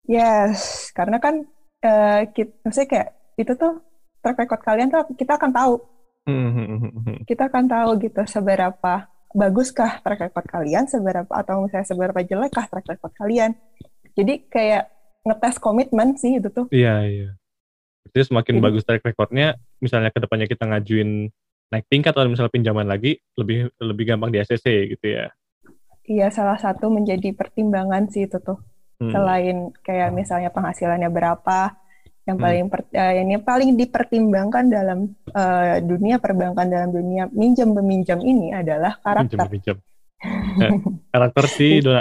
Yes, 0.05 0.91
karena 0.93 1.23
kan 1.23 1.47
uh, 1.87 2.21
kita, 2.29 2.53
maksudnya 2.67 2.88
kayak 2.91 3.09
itu 3.38 3.53
tuh 3.55 3.73
track 4.21 4.38
record 4.43 4.62
kalian 4.67 4.88
tuh 4.91 5.07
kita 5.14 5.38
akan 5.38 5.50
tahu. 5.55 5.75
kita 7.29 7.43
akan 7.53 7.64
tahu 7.69 7.91
gitu 8.00 8.23
seberapa 8.26 8.95
baguskah 9.35 10.03
track 10.03 10.31
record 10.31 10.47
kalian, 10.50 10.85
seberapa 10.91 11.29
atau 11.29 11.64
misalnya 11.64 11.87
seberapa 11.87 12.21
jelekkah 12.25 12.67
track 12.67 12.87
record 12.91 13.12
kalian. 13.14 13.50
Jadi 14.14 14.47
kayak 14.50 14.91
ngetes 15.25 15.57
komitmen 15.62 16.17
sih 16.19 16.38
itu 16.38 16.49
tuh. 16.49 16.67
Iya, 16.71 16.95
iya. 17.07 17.29
Jadi 18.14 18.30
semakin 18.30 18.54
Jadi, 18.56 18.64
bagus 18.64 18.83
track 18.87 19.02
recordnya, 19.02 19.59
misalnya 19.83 20.14
ke 20.14 20.23
depannya 20.23 20.47
kita 20.47 20.71
ngajuin 20.71 21.35
naik 21.75 21.90
tingkat 21.90 22.14
atau 22.14 22.30
misalnya 22.30 22.54
pinjaman 22.54 22.87
lagi, 22.87 23.18
lebih 23.35 23.75
lebih 23.83 24.04
gampang 24.14 24.30
di 24.30 24.38
ACC 24.38 24.94
gitu 24.94 25.06
ya. 25.18 25.35
Iya, 26.06 26.30
salah 26.30 26.54
satu 26.54 26.94
menjadi 26.94 27.35
pertimbangan 27.35 28.06
sih 28.14 28.30
itu 28.30 28.38
tuh. 28.38 28.62
Hmm. 29.02 29.11
Selain 29.11 29.75
kayak 29.83 30.14
misalnya 30.14 30.54
penghasilannya 30.54 31.11
berapa, 31.11 31.75
yang 32.25 32.38
hmm. 32.38 32.44
paling 32.44 32.64
per, 32.71 32.80
uh, 32.87 33.12
yang 33.18 33.42
paling 33.42 33.71
dipertimbangkan 33.75 34.64
dalam 34.71 34.99
uh, 35.35 35.76
dunia 35.83 36.23
perbankan 36.23 36.71
dalam 36.71 36.94
dunia 36.94 37.28
minjam 37.35 37.75
meminjam 37.75 38.23
ini 38.23 38.54
adalah 38.54 38.97
karakter. 39.02 39.50
Minjam, 39.50 39.50
minjam. 39.50 39.76
Eh, 40.56 40.73
karakter 41.12 41.44
si 41.52 41.68
do, 41.85 41.92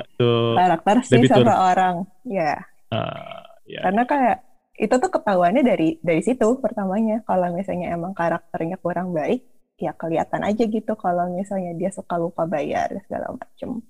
karakter 0.55 0.97
si 1.03 1.17
seseorang, 1.27 2.07
ya. 2.23 2.55
Uh, 2.87 3.43
yeah. 3.67 3.83
Karena 3.83 4.03
kayak 4.07 4.37
itu 4.73 4.95
tuh 4.97 5.11
ketahuannya 5.13 5.61
dari 5.61 6.01
dari 6.01 6.21
situ 6.25 6.57
pertamanya. 6.57 7.21
Kalau 7.29 7.53
misalnya 7.53 7.93
emang 7.93 8.17
karakternya 8.17 8.81
kurang 8.81 9.13
baik, 9.13 9.45
ya 9.77 9.93
kelihatan 9.93 10.41
aja 10.41 10.63
gitu 10.65 10.93
kalau 10.97 11.29
misalnya 11.29 11.77
dia 11.77 11.89
suka 11.93 12.17
lupa 12.17 12.49
bayar 12.49 12.89
segala 13.05 13.33
macem. 13.37 13.81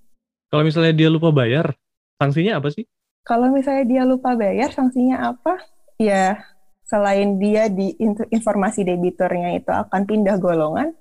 Kalau 0.52 0.64
misalnya 0.64 0.94
dia 0.94 1.10
lupa 1.10 1.34
bayar, 1.34 1.74
sanksinya 2.20 2.60
apa 2.60 2.70
sih? 2.70 2.86
Kalau 3.24 3.50
misalnya 3.50 3.86
dia 3.88 4.04
lupa 4.04 4.36
bayar, 4.36 4.70
sanksinya 4.76 5.34
apa? 5.34 5.58
Ya 5.98 6.44
selain 6.84 7.40
dia 7.40 7.72
di 7.72 7.96
informasi 8.30 8.84
debiturnya 8.84 9.56
itu 9.56 9.72
akan 9.72 10.04
pindah 10.04 10.36
golongan, 10.38 10.92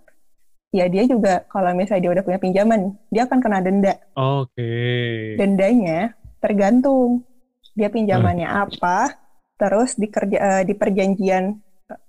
ya 0.72 0.88
dia 0.88 1.04
juga 1.04 1.44
kalau 1.50 1.74
misalnya 1.76 2.08
dia 2.08 2.12
udah 2.16 2.24
punya 2.24 2.40
pinjaman, 2.40 2.96
dia 3.12 3.28
akan 3.28 3.38
kena 3.42 3.60
denda. 3.60 3.94
Oke. 4.14 4.56
Okay. 4.56 5.36
Dendanya 5.36 6.14
tergantung 6.40 7.26
dia 7.76 7.92
pinjamannya 7.92 8.48
hmm. 8.48 8.62
apa, 8.68 8.98
terus 9.56 9.94
di 9.96 10.08
kerja 10.08 10.38
uh, 10.38 10.62
di 10.66 10.74
perjanjian 10.74 11.56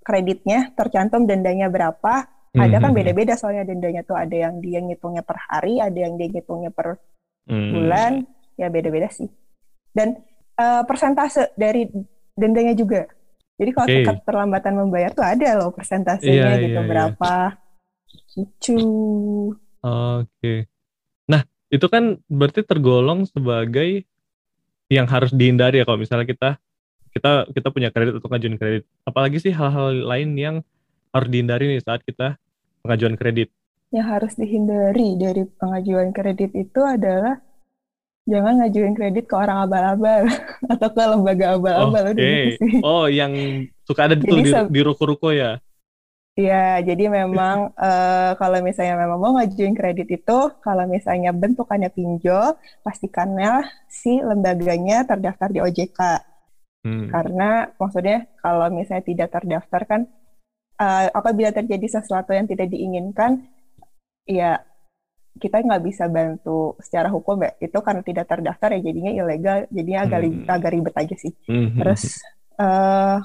kreditnya 0.04 0.72
tercantum 0.76 1.28
dendanya 1.28 1.68
berapa. 1.68 2.30
Hmm. 2.54 2.62
Ada 2.70 2.78
kan 2.78 2.82
hmm, 2.82 2.88
hmm. 2.94 3.00
beda-beda 3.02 3.34
soalnya 3.34 3.66
dendanya 3.66 4.06
tuh 4.06 4.14
ada 4.14 4.34
yang 4.34 4.62
dia 4.62 4.78
ngitungnya 4.78 5.26
per 5.26 5.38
hari, 5.50 5.82
ada 5.82 5.98
yang 5.98 6.22
dia 6.22 6.30
ngitungnya 6.30 6.70
per 6.70 7.02
hmm. 7.50 7.72
bulan, 7.74 8.14
ya 8.56 8.70
beda-beda 8.70 9.10
sih. 9.10 9.30
Dan 9.90 10.22
uh, 10.62 10.86
persentase 10.86 11.54
dari 11.58 11.90
dendanya 12.38 12.78
juga. 12.78 13.10
Jadi 13.58 13.70
kalau 13.74 13.88
okay. 13.90 14.06
keterlambatan 14.06 14.74
membayar 14.74 15.12
tuh 15.14 15.26
ada 15.26 15.50
loh 15.58 15.70
persentasenya 15.74 16.34
yeah, 16.34 16.58
gitu 16.62 16.78
yeah, 16.78 16.84
iya. 16.86 16.90
berapa. 16.90 17.34
Yeah. 17.34 17.62
Gitu. 18.34 18.78
Oke. 19.82 20.30
Okay. 20.42 20.60
Nah, 21.30 21.42
itu 21.70 21.86
kan 21.90 22.18
berarti 22.30 22.62
tergolong 22.66 23.30
sebagai 23.30 24.06
yang 24.90 25.10
harus 25.10 25.34
dihindari 25.34 25.82
ya 25.82 25.86
kalau 25.86 26.02
misalnya 26.02 26.28
kita 26.30 26.50
kita 27.14 27.48
kita 27.54 27.68
punya 27.70 27.90
kredit 27.94 28.18
untuk 28.18 28.30
ngajuin 28.34 28.58
kredit. 28.58 28.84
Apalagi 29.06 29.38
sih 29.38 29.54
hal-hal 29.54 30.04
lain 30.04 30.30
yang 30.36 30.56
harus 31.14 31.30
dihindari 31.30 31.70
nih 31.70 31.82
saat 31.86 32.02
kita 32.02 32.42
pengajuan 32.82 33.16
kredit. 33.16 33.54
Yang 33.94 34.08
harus 34.10 34.34
dihindari 34.34 35.14
dari 35.22 35.46
pengajuan 35.46 36.10
kredit 36.10 36.52
itu 36.58 36.82
adalah 36.82 37.38
jangan 38.26 38.66
ngajuin 38.66 38.98
kredit 38.98 39.30
ke 39.30 39.36
orang 39.38 39.70
abal-abal 39.70 40.26
atau 40.74 40.90
ke 40.90 41.04
lembaga 41.06 41.46
abal-abal. 41.56 42.04
Okay. 42.18 42.58
Oh, 42.82 43.06
yang 43.06 43.32
suka 43.86 44.10
ada 44.10 44.18
di, 44.18 44.26
di, 44.26 44.52
di 44.52 44.82
ruko-ruko 44.82 45.30
ya? 45.30 45.62
Iya, 46.34 46.82
jadi 46.82 47.14
memang 47.14 47.78
uh, 47.78 48.34
kalau 48.42 48.58
misalnya 48.66 48.98
memang 48.98 49.22
mau 49.22 49.38
ngajuin 49.38 49.78
kredit 49.78 50.10
itu, 50.10 50.40
kalau 50.66 50.90
misalnya 50.90 51.30
bentukannya 51.30 51.94
pinjol, 51.94 52.58
pastikannya 52.82 53.70
si 53.86 54.18
lembaganya 54.18 55.06
terdaftar 55.06 55.54
di 55.54 55.62
OJK. 55.62 56.33
Hmm. 56.84 57.08
Karena 57.08 57.72
maksudnya 57.80 58.28
kalau 58.44 58.68
misalnya 58.70 59.04
tidak 59.08 59.30
terdaftar 59.32 59.82
kan, 59.88 60.02
uh, 60.78 61.08
apabila 61.16 61.56
terjadi 61.56 62.00
sesuatu 62.00 62.36
yang 62.36 62.46
tidak 62.46 62.68
diinginkan, 62.70 63.48
ya 64.28 64.60
kita 65.42 65.66
nggak 65.66 65.84
bisa 65.84 66.06
bantu 66.10 66.78
secara 66.78 67.10
hukum 67.10 67.42
ya 67.42 67.58
itu 67.58 67.78
karena 67.82 68.06
tidak 68.06 68.26
terdaftar 68.30 68.78
ya 68.78 68.82
jadinya 68.86 69.12
ilegal 69.12 69.66
jadinya 69.74 70.00
agak 70.06 70.20
hmm. 70.30 70.46
agak 70.46 70.72
ribet 70.78 70.96
aja 70.96 71.16
sih 71.18 71.34
hmm. 71.50 71.82
terus 71.82 72.22
uh, 72.62 73.18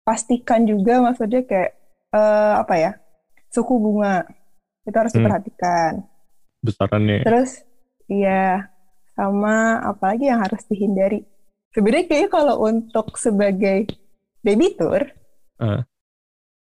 pastikan 0.00 0.64
juga 0.64 1.04
maksudnya 1.04 1.44
kayak 1.44 1.76
uh, 2.16 2.64
apa 2.64 2.74
ya 2.80 2.90
suku 3.52 3.76
bunga 3.76 4.24
itu 4.88 4.96
harus 4.96 5.12
hmm. 5.12 5.20
diperhatikan 5.20 5.92
besarannya 6.64 7.28
terus 7.28 7.60
iya 8.08 8.72
sama 9.12 9.84
apalagi 9.84 10.32
yang 10.32 10.40
harus 10.40 10.64
dihindari 10.64 11.28
sebenarnya 11.74 12.06
kayak 12.06 12.30
kalau 12.30 12.56
untuk 12.66 13.14
sebagai 13.18 13.90
debitur 14.42 15.10
uh. 15.60 15.82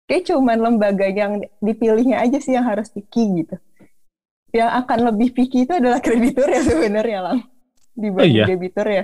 kayak 0.09 0.23
cuman 0.31 0.57
lembaga 0.57 1.07
yang 1.09 1.43
dipilihnya 1.61 2.23
aja 2.23 2.37
sih 2.39 2.55
yang 2.55 2.65
harus 2.65 2.89
picky 2.89 3.43
gitu. 3.43 3.57
Yang 4.55 4.71
akan 4.85 4.99
lebih 5.13 5.29
picky 5.35 5.67
itu 5.67 5.73
adalah 5.75 5.99
kreditur 6.05 6.47
ya 6.47 6.61
sebenarnya 6.63 7.19
lang 7.21 7.39
dibanding 7.97 8.33
oh, 8.33 8.43
iya? 8.43 8.45
debitur 8.47 8.87
ya. 8.87 9.03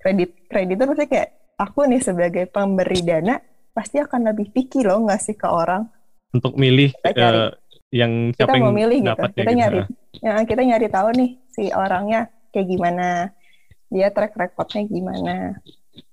Kredit 0.00 0.30
kreditur 0.48 0.84
maksudnya 0.88 1.10
kayak 1.12 1.28
aku 1.60 1.80
nih 1.84 2.00
sebagai 2.00 2.44
pemberi 2.48 3.00
dana 3.04 3.36
pasti 3.70 4.00
akan 4.00 4.32
lebih 4.32 4.48
picky 4.50 4.80
loh 4.82 5.04
nggak 5.04 5.20
sih 5.20 5.36
ke 5.36 5.46
orang? 5.46 5.84
Untuk 6.32 6.56
milih 6.56 6.94
uh, 7.04 7.52
yang 7.90 8.30
siapa 8.32 8.54
kita 8.54 8.62
mau 8.62 8.72
milih 8.72 8.98
gitu. 9.02 9.24
kita 9.34 9.50
gitu. 9.50 9.58
nyari 9.58 9.80
ya 10.22 10.34
kita 10.46 10.62
nyari 10.62 10.86
tahu 10.86 11.08
nih 11.18 11.30
si 11.50 11.62
orangnya 11.74 12.30
kayak 12.54 12.66
gimana 12.70 13.34
dia 13.90 14.08
track 14.14 14.38
recordnya 14.38 14.82
gimana. 14.86 15.36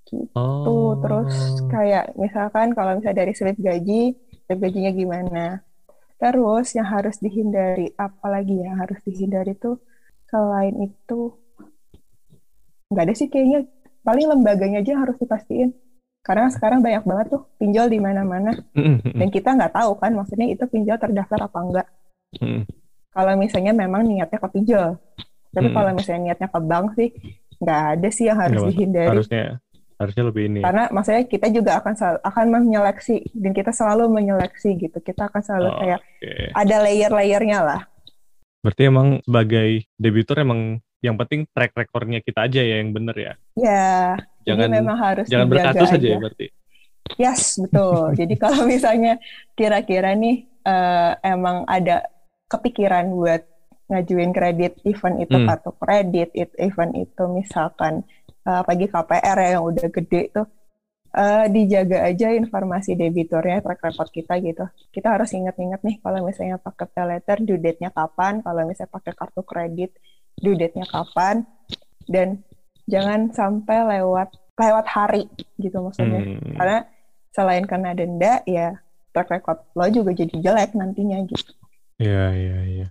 Gitu. 0.08 0.32
Oh. 0.40 0.96
terus 1.04 1.60
kayak 1.68 2.16
misalkan 2.16 2.72
kalau 2.72 2.96
misalnya 2.96 3.28
dari 3.28 3.36
slip 3.36 3.60
gaji 3.60 4.16
slip 4.48 4.60
gajinya 4.60 4.92
gimana. 4.92 5.46
Terus 6.18 6.74
yang 6.74 6.90
harus 6.90 7.22
dihindari, 7.22 7.94
apalagi 7.94 8.66
yang 8.66 8.82
harus 8.82 8.98
dihindari 9.06 9.54
tuh 9.54 9.78
selain 10.26 10.74
itu 10.82 11.36
nggak 12.90 13.04
ada 13.06 13.14
sih 13.14 13.30
kayaknya. 13.30 13.70
Paling 14.02 14.26
lembaganya 14.26 14.80
aja 14.82 14.98
harus 14.98 15.20
dipastiin. 15.20 15.76
Karena 16.24 16.48
sekarang 16.52 16.80
banyak 16.80 17.04
banget 17.04 17.26
tuh 17.38 17.44
pinjol 17.60 17.92
di 17.92 18.00
mana-mana. 18.00 18.56
Dan 19.20 19.28
kita 19.30 19.54
nggak 19.54 19.76
tahu 19.76 20.00
kan 20.00 20.16
maksudnya 20.16 20.48
itu 20.50 20.64
pinjol 20.66 20.98
terdaftar 20.98 21.52
apa 21.52 21.60
enggak. 21.60 21.88
Kalau 23.12 23.34
misalnya 23.36 23.74
memang 23.76 24.08
niatnya 24.08 24.40
ke 24.40 24.50
pinjol, 24.52 24.96
tapi 25.52 25.68
kalau 25.74 25.92
misalnya 25.96 26.22
niatnya 26.32 26.48
ke 26.52 26.60
bank 26.64 26.86
sih 26.96 27.10
nggak 27.58 27.82
ada 27.98 28.08
sih 28.14 28.26
yang 28.30 28.38
harus 28.38 28.62
dihindari. 28.70 29.10
Harusnya 29.10 29.46
harusnya 29.98 30.24
lebih 30.30 30.44
ini. 30.50 30.62
Karena 30.62 30.86
maksudnya 30.94 31.24
kita 31.26 31.48
juga 31.50 31.82
akan 31.82 31.94
akan 32.22 32.46
menyeleksi 32.54 33.34
dan 33.34 33.52
kita 33.52 33.74
selalu 33.74 34.10
menyeleksi 34.14 34.78
gitu. 34.78 34.98
Kita 35.02 35.30
akan 35.30 35.42
selalu 35.42 35.70
oh, 35.74 35.78
kayak 35.82 36.00
okay. 36.22 36.48
ada 36.54 36.76
layer-layernya 36.86 37.60
lah. 37.66 37.82
Berarti 38.62 38.82
emang 38.86 39.08
sebagai 39.26 39.90
debitur 39.98 40.38
emang 40.42 40.82
yang 41.02 41.18
penting 41.18 41.46
track 41.54 41.74
recordnya 41.78 42.22
kita 42.22 42.46
aja 42.46 42.62
ya 42.62 42.82
yang 42.82 42.94
bener 42.94 43.16
ya? 43.18 43.34
Ya 43.58 44.18
jangan 44.46 44.70
memang 44.70 44.98
harus 44.98 45.26
jangan 45.30 45.50
berkatus 45.50 45.90
aja. 45.94 45.98
aja 45.98 46.08
ya 46.08 46.18
berarti? 46.22 46.48
Yes 47.18 47.58
betul. 47.58 48.12
Jadi 48.20 48.36
kalau 48.38 48.70
misalnya 48.70 49.18
kira-kira 49.58 50.14
nih 50.14 50.46
uh, 50.66 51.18
emang 51.26 51.66
ada 51.66 52.06
kepikiran 52.48 53.12
buat 53.12 53.44
ngajuin 53.88 54.32
kredit 54.36 54.84
event 54.84 55.18
itu 55.24 55.36
hmm. 55.40 55.48
kartu 55.48 55.72
kredit 55.80 56.30
event 56.60 56.94
itu 56.96 57.24
misalkan 57.32 58.04
uh, 58.44 58.64
apalagi 58.64 58.92
KPR 58.92 59.38
ya 59.40 59.50
yang 59.60 59.64
udah 59.64 59.88
gede 59.88 60.22
tuh 60.36 60.48
uh, 61.16 61.46
dijaga 61.48 62.04
aja 62.04 62.36
informasi 62.36 63.00
debiturnya 63.00 63.64
track 63.64 63.80
record 63.80 64.10
kita 64.12 64.34
gitu 64.44 64.66
kita 64.92 65.08
harus 65.16 65.32
ingat-ingat 65.32 65.82
nih 65.88 66.04
kalau 66.04 66.20
misalnya 66.28 66.60
pakai 66.60 66.88
pay 66.92 67.06
letter 67.08 67.38
due 67.44 67.60
date-nya 67.60 67.96
kapan 67.96 68.44
kalau 68.44 68.68
misalnya 68.68 68.92
pakai 68.92 69.14
kartu 69.16 69.42
kredit 69.48 69.92
due 70.36 70.60
date-nya 70.60 70.84
kapan 70.88 71.48
dan 72.12 72.44
jangan 72.92 73.32
sampai 73.32 74.00
lewat 74.00 74.36
lewat 74.60 74.86
hari 74.90 75.32
gitu 75.60 75.80
maksudnya 75.80 76.24
hmm. 76.24 76.56
karena 76.60 76.80
selain 77.32 77.64
kena 77.64 77.96
denda 77.96 78.44
ya 78.44 78.76
track 79.16 79.32
record 79.32 79.64
lo 79.80 79.88
juga 79.88 80.12
jadi 80.12 80.36
jelek 80.44 80.76
nantinya 80.76 81.24
gitu 81.24 81.56
Iya, 81.98 82.26
iya, 82.38 82.58
iya. 82.70 82.88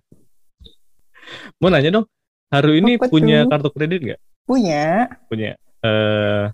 Mau 1.58 1.68
nanya 1.72 1.90
dong, 2.00 2.06
Haru 2.50 2.78
ini 2.78 2.94
Apa 2.94 3.10
punya 3.10 3.42
tuh? 3.44 3.50
kartu 3.50 3.68
kredit 3.74 4.00
nggak? 4.02 4.20
Punya. 4.46 5.10
Punya. 5.26 5.58
Uh, 5.82 6.50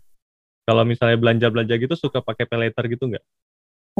kalau 0.64 0.82
misalnya 0.88 1.18
belanja-belanja 1.20 1.74
gitu 1.76 1.94
suka 1.98 2.24
pakai 2.24 2.48
peleter 2.48 2.84
gitu 2.88 3.12
nggak? 3.12 3.24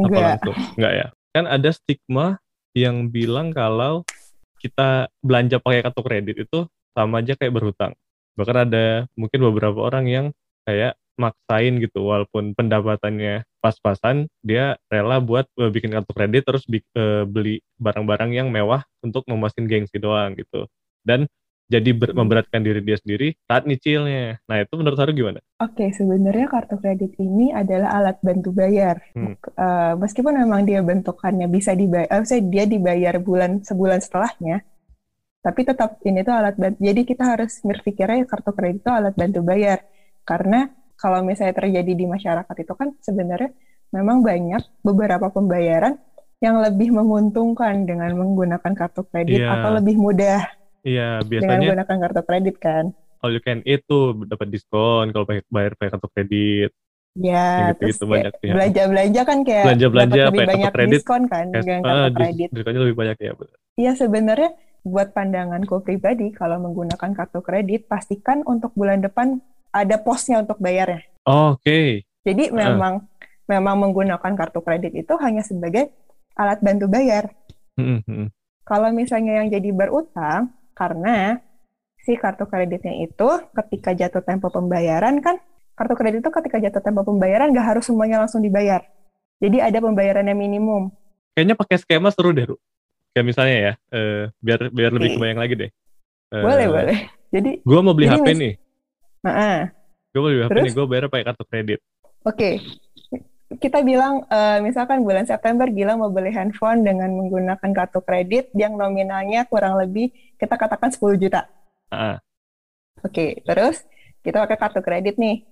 Enggak. 0.01 0.41
Apa 0.41 0.53
Enggak 0.79 0.93
ya. 0.97 1.07
Kan 1.33 1.45
ada 1.49 1.71
stigma 1.73 2.41
yang 2.73 3.13
bilang 3.13 3.53
kalau 3.53 4.05
kita 4.63 5.11
belanja 5.21 5.61
pakai 5.61 5.85
kartu 5.85 6.01
kredit 6.01 6.37
itu 6.49 6.65
sama 6.97 7.21
aja 7.21 7.37
kayak 7.37 7.53
berhutang. 7.53 7.93
Bahkan 8.39 8.57
ada 8.69 9.05
mungkin 9.19 9.41
beberapa 9.45 9.85
orang 9.85 10.09
yang 10.09 10.27
kayak 10.65 10.97
maksain 11.21 11.77
gitu 11.83 12.09
walaupun 12.09 12.57
pendapatannya 12.57 13.45
pas-pasan 13.63 14.27
dia 14.43 14.75
rela 14.91 15.23
buat 15.23 15.47
uh, 15.55 15.71
bikin 15.71 15.95
kartu 15.95 16.11
kredit 16.11 16.43
terus 16.43 16.67
uh, 16.67 17.23
beli 17.23 17.63
barang-barang 17.79 18.35
yang 18.35 18.51
mewah 18.51 18.83
untuk 19.07 19.23
memuaskan 19.31 19.71
gengsi 19.71 20.03
doang 20.03 20.35
gitu. 20.35 20.67
Dan 21.07 21.31
jadi 21.71 21.95
ber- 21.97 22.13
memberatkan 22.13 22.61
diri 22.61 22.83
dia 22.85 22.99
sendiri 22.99 23.33
saat 23.49 23.65
nyicilnya. 23.65 24.43
Nah 24.45 24.57
itu 24.61 24.75
menurut 24.77 24.99
Haru 24.99 25.17
gimana? 25.17 25.41
Oke, 25.63 25.87
okay, 25.87 25.89
sebenarnya 25.95 26.51
kartu 26.51 26.77
kredit 26.77 27.17
ini 27.17 27.55
adalah 27.55 27.97
alat 27.97 28.19
bantu 28.21 28.51
bayar. 28.53 29.01
Hmm. 29.15 29.39
Uh, 29.57 29.95
meskipun 29.97 30.37
memang 30.37 30.69
dia 30.69 30.85
bentukannya 30.85 31.49
bisa 31.49 31.73
dibayar, 31.73 32.11
uh, 32.13 32.43
dia 32.45 32.65
dibayar 32.69 33.17
bulan 33.23 33.65
sebulan 33.65 34.05
setelahnya, 34.05 34.67
tapi 35.41 35.61
tetap 35.65 35.97
ini 36.05 36.21
tuh 36.21 36.35
alat 36.35 36.59
bantu. 36.61 36.79
Jadi 36.83 37.01
kita 37.09 37.25
harus 37.25 37.57
berpikirnya 37.65 38.29
kartu 38.29 38.53
kredit 38.53 38.85
itu 38.85 38.91
alat 38.93 39.15
bantu 39.17 39.41
bayar. 39.41 39.81
Karena 40.23 40.69
kalau 41.03 41.27
misalnya 41.27 41.59
terjadi 41.59 41.93
di 41.99 42.07
masyarakat 42.07 42.55
itu 42.55 42.73
kan 42.79 42.95
sebenarnya 43.03 43.51
memang 43.91 44.23
banyak 44.23 44.63
beberapa 44.87 45.35
pembayaran 45.35 45.99
yang 46.39 46.63
lebih 46.63 46.95
menguntungkan 46.95 47.83
dengan 47.83 48.15
menggunakan 48.15 48.73
kartu 48.79 49.03
kredit 49.11 49.43
yeah. 49.43 49.59
atau 49.59 49.75
lebih 49.83 49.99
mudah 49.99 50.47
Iya, 50.83 51.23
biasanya 51.23 51.47
dengan 51.47 51.59
menggunakan 51.63 51.97
kartu 52.07 52.23
kredit 52.27 52.57
kan. 52.59 52.85
all 53.23 53.31
you 53.31 53.39
can 53.39 53.63
eat 53.63 53.87
tuh 53.87 54.19
dapat 54.27 54.51
diskon 54.51 55.15
kalau 55.15 55.23
bayar 55.47 55.79
pakai 55.79 55.95
kartu 55.95 56.11
kredit. 56.11 56.71
Ya, 57.15 57.71
gitu, 57.77 57.95
gitu 57.95 58.05
banyak 58.09 58.35
ya. 58.41 58.53
belanja-belanja 58.57 59.21
kan 59.23 59.39
kayak 59.47 59.65
belanja 59.69 59.87
belanja 59.93 60.21
lebih 60.33 60.49
banyak 60.49 60.73
kredit, 60.75 60.93
diskon 60.99 61.23
kan 61.31 61.47
dengan 61.55 61.79
kartu 61.87 62.03
ah, 62.03 62.11
kredit. 62.11 62.49
Diskonnya 62.51 62.81
lebih 62.83 62.97
banyak 62.99 63.17
ya, 63.23 63.33
Iya 63.79 63.93
sebenarnya 63.95 64.51
buat 64.83 65.15
pandanganku 65.15 65.87
pribadi 65.87 66.35
kalau 66.35 66.59
menggunakan 66.59 67.15
kartu 67.15 67.39
kredit 67.47 67.87
pastikan 67.87 68.43
untuk 68.43 68.75
bulan 68.75 68.99
depan 68.99 69.39
ada 69.73 69.97
posnya 69.99 70.45
untuk 70.45 70.61
bayarnya. 70.61 71.03
Oh, 71.25 71.57
Oke. 71.57 71.65
Okay. 71.65 71.89
Jadi 72.23 72.53
uh. 72.53 72.55
memang 72.55 72.95
memang 73.51 73.77
menggunakan 73.81 74.33
kartu 74.39 74.61
kredit 74.63 74.93
itu 74.95 75.13
hanya 75.19 75.43
sebagai 75.43 75.91
alat 76.39 76.63
bantu 76.63 76.87
bayar. 76.87 77.33
Mm 77.81 78.05
-hmm. 78.05 78.25
Kalau 78.63 78.89
misalnya 78.95 79.43
yang 79.43 79.49
jadi 79.51 79.75
berutang 79.75 80.55
karena 80.77 81.43
si 82.05 82.15
kartu 82.15 82.47
kreditnya 82.47 83.03
itu 83.03 83.29
ketika 83.57 83.97
jatuh 83.97 84.23
tempo 84.23 84.53
pembayaran 84.53 85.19
kan 85.19 85.41
kartu 85.75 85.95
kredit 85.99 86.23
itu 86.23 86.31
ketika 86.31 86.63
jatuh 86.63 86.83
tempo 86.85 87.03
pembayaran 87.03 87.51
nggak 87.51 87.67
harus 87.75 87.85
semuanya 87.89 88.23
langsung 88.23 88.45
dibayar. 88.45 88.85
Jadi 89.43 89.59
ada 89.59 89.83
pembayaran 89.83 90.29
yang 90.29 90.39
minimum. 90.39 90.95
Kayaknya 91.35 91.57
pakai 91.59 91.77
skema 91.81 92.13
seru 92.15 92.31
deh, 92.31 92.47
Ru 92.47 92.57
kayak 93.13 93.27
misalnya 93.29 93.57
ya 93.57 93.73
uh, 93.93 94.23
biar 94.41 94.61
biar 94.73 94.91
lebih 94.97 95.21
kebayang 95.21 95.41
lagi 95.41 95.55
deh 95.55 95.71
uh, 96.33 96.43
boleh 96.43 96.67
boleh 96.67 96.99
jadi 97.29 97.51
gue 97.61 97.81
mau 97.85 97.93
beli 97.93 98.09
HP 98.09 98.27
nih 98.33 98.53
-uh. 99.27 99.59
gue 100.13 100.21
beli 100.21 100.37
HP 100.45 100.57
nih 100.59 100.75
gue 100.75 100.87
bayar 100.87 101.05
pakai 101.09 101.25
kartu 101.31 101.45
kredit 101.47 101.79
oke 102.27 102.37
okay. 102.37 102.55
kita 103.61 103.85
bilang 103.85 104.27
uh, 104.27 104.59
misalkan 104.65 105.05
bulan 105.05 105.29
September 105.29 105.69
Gilang 105.69 106.01
mau 106.01 106.11
beli 106.11 106.33
handphone 106.33 106.83
dengan 106.83 107.13
menggunakan 107.13 107.71
kartu 107.71 108.01
kredit 108.03 108.51
yang 108.57 108.75
nominalnya 108.75 109.45
kurang 109.47 109.79
lebih 109.79 110.11
kita 110.37 110.57
katakan 110.59 110.91
10 110.91 111.23
juta 111.23 111.47
uh. 111.93 112.19
oke 113.03 113.13
okay, 113.13 113.41
terus 113.45 113.85
kita 114.23 114.43
pakai 114.43 114.59
kartu 114.59 114.81
kredit 114.81 115.17
nih 115.17 115.47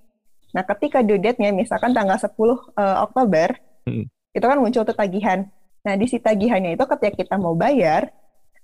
nah 0.50 0.66
ketika 0.66 1.00
due 1.06 1.22
date-nya 1.22 1.54
misalkan 1.54 1.94
tanggal 1.94 2.18
10 2.18 2.30
uh, 2.34 2.58
Oktober 3.06 3.54
hmm. 3.86 4.04
itu 4.34 4.44
kan 4.44 4.58
muncul 4.58 4.82
tuh 4.82 4.96
tagihan 4.98 5.46
Nah, 5.80 5.94
di 5.96 6.06
si 6.08 6.20
tagihannya 6.20 6.76
itu 6.76 6.84
ketika 6.84 7.12
kita 7.16 7.34
mau 7.40 7.56
bayar, 7.56 8.12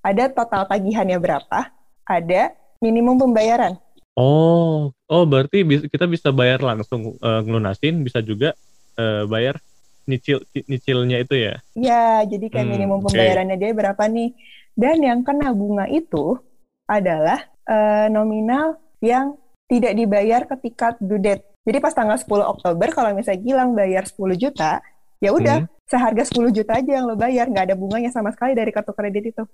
ada 0.04 0.28
total 0.28 0.68
tagihannya 0.68 1.16
berapa, 1.16 1.72
ada 2.04 2.42
minimum 2.84 3.16
pembayaran. 3.16 3.80
Oh, 4.16 4.96
oh 5.12 5.24
berarti 5.28 5.62
kita 5.92 6.08
bisa 6.08 6.32
bayar 6.32 6.64
langsung 6.64 7.20
uh, 7.20 7.40
ngelunasin, 7.44 8.00
bisa 8.00 8.24
juga 8.24 8.56
uh, 8.96 9.28
bayar 9.28 9.60
nyicil 10.08 10.40
nyicilnya 10.56 11.20
itu 11.20 11.34
ya? 11.36 11.54
Ya, 11.76 12.24
jadi 12.24 12.48
kayak 12.48 12.64
hmm, 12.64 12.74
minimum 12.74 12.98
pembayarannya 13.04 13.56
okay. 13.60 13.64
dia 13.68 13.72
berapa 13.76 14.02
nih? 14.08 14.30
Dan 14.72 14.96
yang 15.04 15.20
kena 15.20 15.52
bunga 15.52 15.84
itu 15.92 16.40
adalah 16.88 17.44
uh, 17.68 18.08
nominal 18.08 18.80
yang 19.04 19.36
tidak 19.68 19.92
dibayar 19.92 20.48
ketika 20.48 20.96
due 20.96 21.20
date. 21.20 21.44
Jadi 21.66 21.82
pas 21.82 21.92
tanggal 21.92 22.16
10 22.16 22.30
Oktober 22.46 22.88
kalau 22.94 23.10
misalnya 23.12 23.42
Gilang 23.42 23.74
bayar 23.74 24.06
10 24.06 24.16
juta, 24.38 24.78
ya 25.18 25.34
udah 25.34 25.66
hmm 25.66 25.76
seharga 25.86 26.26
10 26.26 26.50
juta 26.50 26.72
aja 26.82 26.90
yang 26.98 27.06
lo 27.06 27.14
bayar, 27.14 27.46
nggak 27.46 27.72
ada 27.72 27.76
bunganya 27.78 28.10
sama 28.10 28.34
sekali 28.34 28.58
dari 28.58 28.74
kartu 28.74 28.90
kredit 28.92 29.24
itu. 29.34 29.44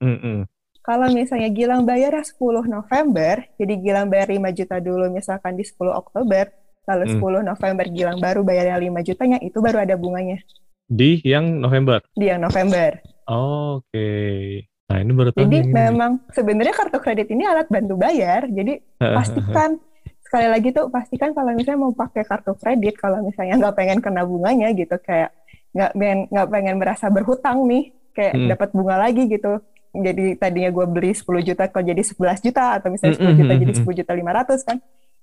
Mm 0.00 0.18
-hmm. 0.18 0.36
Kalau 0.82 1.06
misalnya 1.14 1.46
Gilang 1.54 1.86
bayar 1.86 2.18
10 2.18 2.34
November, 2.66 3.46
jadi 3.54 3.74
Gilang 3.78 4.10
bayar 4.10 4.34
5 4.34 4.58
juta 4.58 4.76
dulu 4.82 5.06
misalkan 5.14 5.54
di 5.54 5.62
10 5.62 5.78
Oktober, 5.94 6.50
lalu 6.90 7.04
mm. 7.06 7.22
10 7.22 7.50
November 7.54 7.86
Gilang 7.86 8.18
baru 8.18 8.42
bayarnya 8.42 8.82
5 8.82 9.06
jutanya, 9.06 9.38
itu 9.38 9.62
baru 9.62 9.78
ada 9.86 9.94
bunganya. 9.94 10.42
Di 10.90 11.22
yang 11.22 11.62
November? 11.62 12.02
Di 12.18 12.34
yang 12.34 12.42
November. 12.42 12.98
Oh, 13.30 13.78
Oke. 13.78 13.94
Okay. 13.94 14.42
Nah 14.90 14.98
ini 15.00 15.12
baru 15.16 15.30
Jadi 15.32 15.58
ini. 15.64 15.72
memang 15.72 16.20
sebenarnya 16.34 16.74
kartu 16.76 16.98
kredit 17.00 17.30
ini 17.32 17.48
alat 17.48 17.70
bantu 17.70 17.94
bayar, 17.96 18.44
jadi 18.50 18.82
pastikan 19.16 19.80
sekali 20.20 20.50
lagi 20.50 20.68
tuh 20.74 20.90
pastikan 20.92 21.30
kalau 21.32 21.54
misalnya 21.56 21.80
mau 21.80 21.94
pakai 21.94 22.26
kartu 22.26 22.52
kredit, 22.58 22.98
kalau 23.00 23.24
misalnya 23.24 23.56
nggak 23.56 23.76
pengen 23.78 23.98
kena 24.04 24.26
bunganya 24.26 24.68
gitu 24.76 24.98
kayak 25.00 25.32
nggak 25.72 25.96
pengen 25.96 26.18
nggak 26.28 26.48
pengen 26.52 26.76
merasa 26.76 27.06
berhutang 27.08 27.64
nih 27.64 27.94
kayak 28.12 28.34
hmm. 28.36 28.48
dapat 28.52 28.68
bunga 28.76 28.96
lagi 29.00 29.24
gitu 29.24 29.64
jadi 29.92 30.40
tadinya 30.40 30.72
gue 30.72 30.86
beli 30.88 31.12
10 31.12 31.28
juta 31.44 31.68
kok 31.68 31.84
jadi 31.84 32.00
11 32.00 32.40
juta? 32.40 32.80
Atau 32.80 32.88
misalnya 32.88 33.16
10 33.20 33.28
hmm, 33.28 33.38
juta 33.44 33.52
jadi 33.60 33.72
10 33.76 33.84
hmm, 33.84 33.96
juta 34.00 34.12
500 34.16 34.68
kan? 34.68 34.76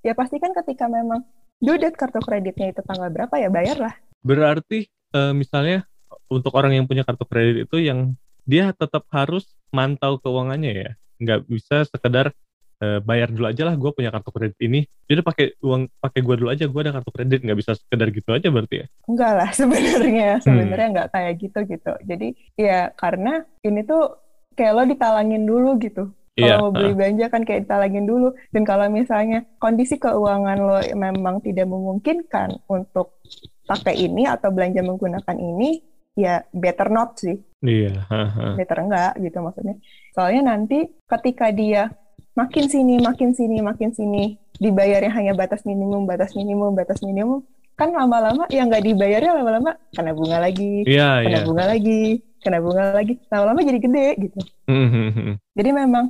Ya 0.05 0.13
pasti 0.13 0.35
kan 0.37 0.51
ketika 0.53 0.85
memang 0.85 1.25
due 1.59 1.75
date 1.75 1.97
kartu 1.97 2.21
kreditnya 2.23 2.71
itu 2.71 2.81
tanggal 2.85 3.09
berapa 3.09 3.35
ya 3.35 3.49
bayarlah. 3.49 3.93
Berarti 4.21 4.87
uh, 5.17 5.33
misalnya 5.33 5.89
untuk 6.29 6.53
orang 6.53 6.77
yang 6.77 6.85
punya 6.85 7.01
kartu 7.01 7.25
kredit 7.25 7.65
itu 7.67 7.77
yang 7.81 8.13
dia 8.45 8.71
tetap 8.71 9.09
harus 9.09 9.49
mantau 9.73 10.21
keuangannya 10.21 10.71
ya? 10.71 10.89
Nggak 11.19 11.39
bisa 11.49 11.83
sekedar 11.89 12.31
uh, 12.79 12.99
bayar 13.01 13.33
dulu 13.33 13.49
aja 13.49 13.65
lah 13.65 13.75
gue 13.75 13.91
punya 13.91 14.13
kartu 14.13 14.29
kredit 14.29 14.59
ini. 14.61 14.85
Jadi 15.09 15.19
pakai 15.25 15.45
uang 15.65 15.89
pakai 15.97 16.21
gue 16.21 16.35
dulu 16.45 16.49
aja 16.53 16.69
gue 16.69 16.81
ada 16.85 16.93
kartu 16.93 17.11
kredit. 17.11 17.41
Nggak 17.41 17.57
bisa 17.57 17.71
sekedar 17.73 18.07
gitu 18.13 18.29
aja 18.31 18.47
berarti 18.53 18.75
ya? 18.83 18.87
Enggak 19.09 19.33
lah 19.33 19.49
sebenarnya. 19.49 20.29
Sebenarnya 20.45 20.87
hmm. 20.87 20.95
nggak 20.95 21.09
kayak 21.09 21.33
gitu 21.41 21.59
gitu. 21.65 21.93
Jadi 22.05 22.27
ya 22.53 22.93
karena 22.93 23.43
ini 23.65 23.81
tuh 23.81 24.28
kayak 24.59 24.75
lo 24.75 24.83
ditalangin 24.83 25.47
dulu 25.47 25.79
gitu 25.79 26.11
kalau 26.39 26.55
yeah. 26.55 26.59
mau 26.59 26.71
beli 26.71 26.91
belanja 26.95 27.25
kan 27.31 27.41
kayak 27.43 27.67
ditalangin 27.67 28.05
dulu 28.07 28.35
dan 28.51 28.63
kalau 28.63 28.87
misalnya 28.91 29.47
kondisi 29.59 29.95
keuangan 29.99 30.57
lo 30.59 30.77
memang 30.95 31.43
tidak 31.43 31.67
memungkinkan 31.67 32.63
untuk 32.67 33.19
pakai 33.67 33.95
ini 33.95 34.27
atau 34.27 34.51
belanja 34.51 34.83
menggunakan 34.83 35.35
ini 35.35 35.83
ya 36.15 36.43
better 36.51 36.91
not 36.91 37.15
sih 37.19 37.39
iya 37.63 38.03
yeah. 38.07 38.55
better 38.55 38.83
enggak 38.83 39.13
gitu 39.19 39.39
maksudnya 39.39 39.75
soalnya 40.15 40.55
nanti 40.55 40.87
ketika 41.07 41.51
dia 41.51 41.91
makin 42.35 42.65
sini 42.71 42.99
makin 43.03 43.35
sini 43.35 43.57
makin 43.59 43.91
sini 43.91 44.39
dibayarnya 44.59 45.11
hanya 45.11 45.33
batas 45.35 45.63
minimum 45.67 46.07
batas 46.07 46.35
minimum 46.35 46.75
batas 46.75 46.99
minimum 47.03 47.43
kan 47.79 47.95
lama-lama 47.95 48.43
yang 48.51 48.67
nggak 48.67 48.83
dibayarnya 48.83 49.31
lama-lama 49.39 49.71
kena 49.95 50.11
bunga 50.11 50.37
lagi 50.43 50.83
yeah, 50.83 51.23
kena 51.23 51.43
yeah. 51.43 51.45
bunga 51.47 51.65
lagi 51.67 52.23
kena 52.39 52.59
bunga 52.63 52.95
lagi 52.95 53.19
lama-lama 53.27 53.59
jadi 53.61 53.79
gede 53.79 54.07
gitu 54.27 54.39
mm-hmm. 54.67 55.33
jadi 55.55 55.69
memang 55.75 56.05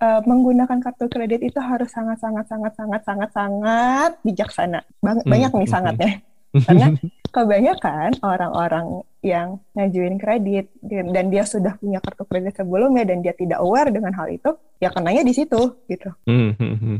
uh, 0.00 0.20
menggunakan 0.24 0.78
kartu 0.80 1.06
kredit 1.08 1.40
itu 1.44 1.60
harus 1.60 1.88
sangat 1.90 2.20
sangat 2.20 2.46
sangat 2.48 2.72
sangat 2.76 3.02
sangat 3.04 3.30
sangat 3.32 4.10
bijaksana 4.24 4.80
Bang- 5.00 5.24
banyak 5.24 5.50
nih 5.50 5.58
mm-hmm. 5.60 5.72
sangatnya 5.72 6.12
karena 6.50 6.86
kebanyakan 7.30 8.18
orang-orang 8.26 9.06
yang 9.22 9.62
ngajuin 9.78 10.18
kredit 10.18 10.72
dan 10.82 11.30
dia 11.30 11.46
sudah 11.46 11.78
punya 11.78 12.02
kartu 12.02 12.26
kredit 12.26 12.58
sebelumnya 12.58 13.06
dan 13.06 13.22
dia 13.22 13.36
tidak 13.36 13.62
aware 13.62 13.92
dengan 13.94 14.10
hal 14.16 14.26
itu, 14.26 14.50
ya 14.82 14.90
kenanya 14.90 15.22
di 15.22 15.30
situ 15.30 15.78
gitu. 15.86 16.10
Mm-hmm. 16.26 16.98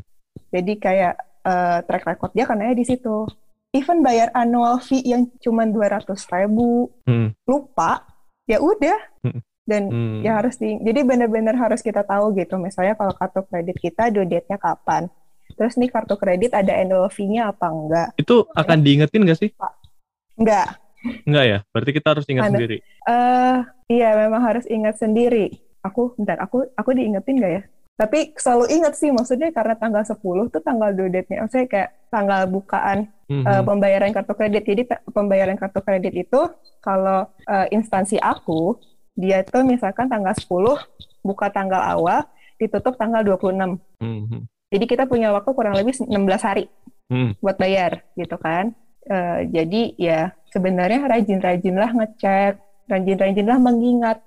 Jadi 0.54 0.72
kayak 0.78 1.14
uh, 1.42 1.82
track 1.82 2.04
record 2.06 2.32
dia 2.36 2.46
kenanya 2.46 2.78
di 2.78 2.86
situ. 2.86 3.26
Even 3.70 4.02
bayar 4.02 4.34
annual 4.34 4.82
fee 4.82 5.02
yang 5.06 5.30
cuma 5.38 5.62
dua 5.62 5.98
ratus 5.98 6.26
ribu, 6.26 6.90
mm. 7.06 7.38
lupa, 7.46 8.02
ya 8.50 8.58
udah. 8.58 8.98
Mm. 9.22 9.40
Dan 9.70 9.82
mm. 9.86 10.18
ya 10.26 10.42
harus 10.42 10.58
di, 10.58 10.82
jadi 10.82 11.06
benar-benar 11.06 11.54
harus 11.54 11.78
kita 11.78 12.02
tahu 12.02 12.34
gitu. 12.34 12.58
Misalnya 12.58 12.98
kalau 12.98 13.14
kartu 13.14 13.46
kredit 13.46 13.78
kita 13.78 14.10
due 14.10 14.26
date-nya 14.26 14.58
kapan, 14.58 15.06
Terus 15.60 15.74
nih 15.76 15.90
kartu 15.90 16.14
kredit 16.16 16.54
ada 16.54 16.72
annual 16.72 17.10
fee-nya 17.10 17.50
apa 17.50 17.66
enggak? 17.68 18.08
Itu 18.16 18.46
akan 18.54 18.78
ya. 18.80 18.84
diingetin 18.84 19.22
nggak 19.26 19.38
sih? 19.38 19.50
Enggak. 20.38 20.78
Enggak 21.28 21.44
ya? 21.44 21.58
Berarti 21.72 21.90
kita 21.96 22.08
harus 22.16 22.26
ingat 22.28 22.44
Mana? 22.46 22.52
sendiri. 22.56 22.76
Eh, 22.80 23.12
uh, 23.12 23.56
iya 23.92 24.08
memang 24.16 24.42
harus 24.44 24.64
ingat 24.68 25.00
sendiri. 25.00 25.60
Aku 25.80 26.16
bentar, 26.16 26.40
aku 26.40 26.68
aku 26.76 26.90
diingetin 26.92 27.40
nggak 27.40 27.52
ya? 27.52 27.62
Tapi 28.00 28.32
selalu 28.32 28.80
ingat 28.80 28.96
sih 28.96 29.12
maksudnya 29.12 29.52
karena 29.52 29.76
tanggal 29.76 30.00
10 30.00 30.16
tuh 30.48 30.62
tanggal 30.64 30.88
due 30.96 31.12
date-nya. 31.12 31.44
Maksudnya 31.44 31.68
kayak 31.68 31.90
tanggal 32.08 32.48
bukaan 32.48 33.12
mm-hmm. 33.28 33.44
uh, 33.44 33.60
pembayaran 33.60 34.16
kartu 34.16 34.32
kredit. 34.32 34.64
Jadi 34.64 34.82
pembayaran 35.12 35.60
kartu 35.60 35.84
kredit 35.84 36.16
itu 36.16 36.40
kalau 36.80 37.28
uh, 37.28 37.66
instansi 37.68 38.16
aku 38.16 38.80
dia 39.12 39.44
tuh 39.44 39.68
misalkan 39.68 40.08
tanggal 40.08 40.32
10 40.32 40.48
buka 41.20 41.52
tanggal 41.52 41.84
awal 41.84 42.24
ditutup 42.56 42.96
tanggal 42.96 43.20
26. 43.20 43.76
Mm-hmm. 44.00 44.40
Jadi 44.70 44.84
kita 44.88 45.04
punya 45.04 45.34
waktu 45.36 45.50
kurang 45.52 45.76
lebih 45.76 45.92
16 45.92 46.08
hari 46.40 46.72
hmm. 47.10 47.42
buat 47.42 47.58
bayar 47.58 48.06
gitu 48.14 48.38
kan. 48.38 48.72
Uh, 49.10 49.42
jadi 49.50 49.82
ya 49.98 50.20
sebenarnya 50.54 51.02
rajin-rajinlah 51.10 51.90
ngecek, 51.98 52.62
rajin-rajinlah 52.86 53.58
mengingat 53.58 54.22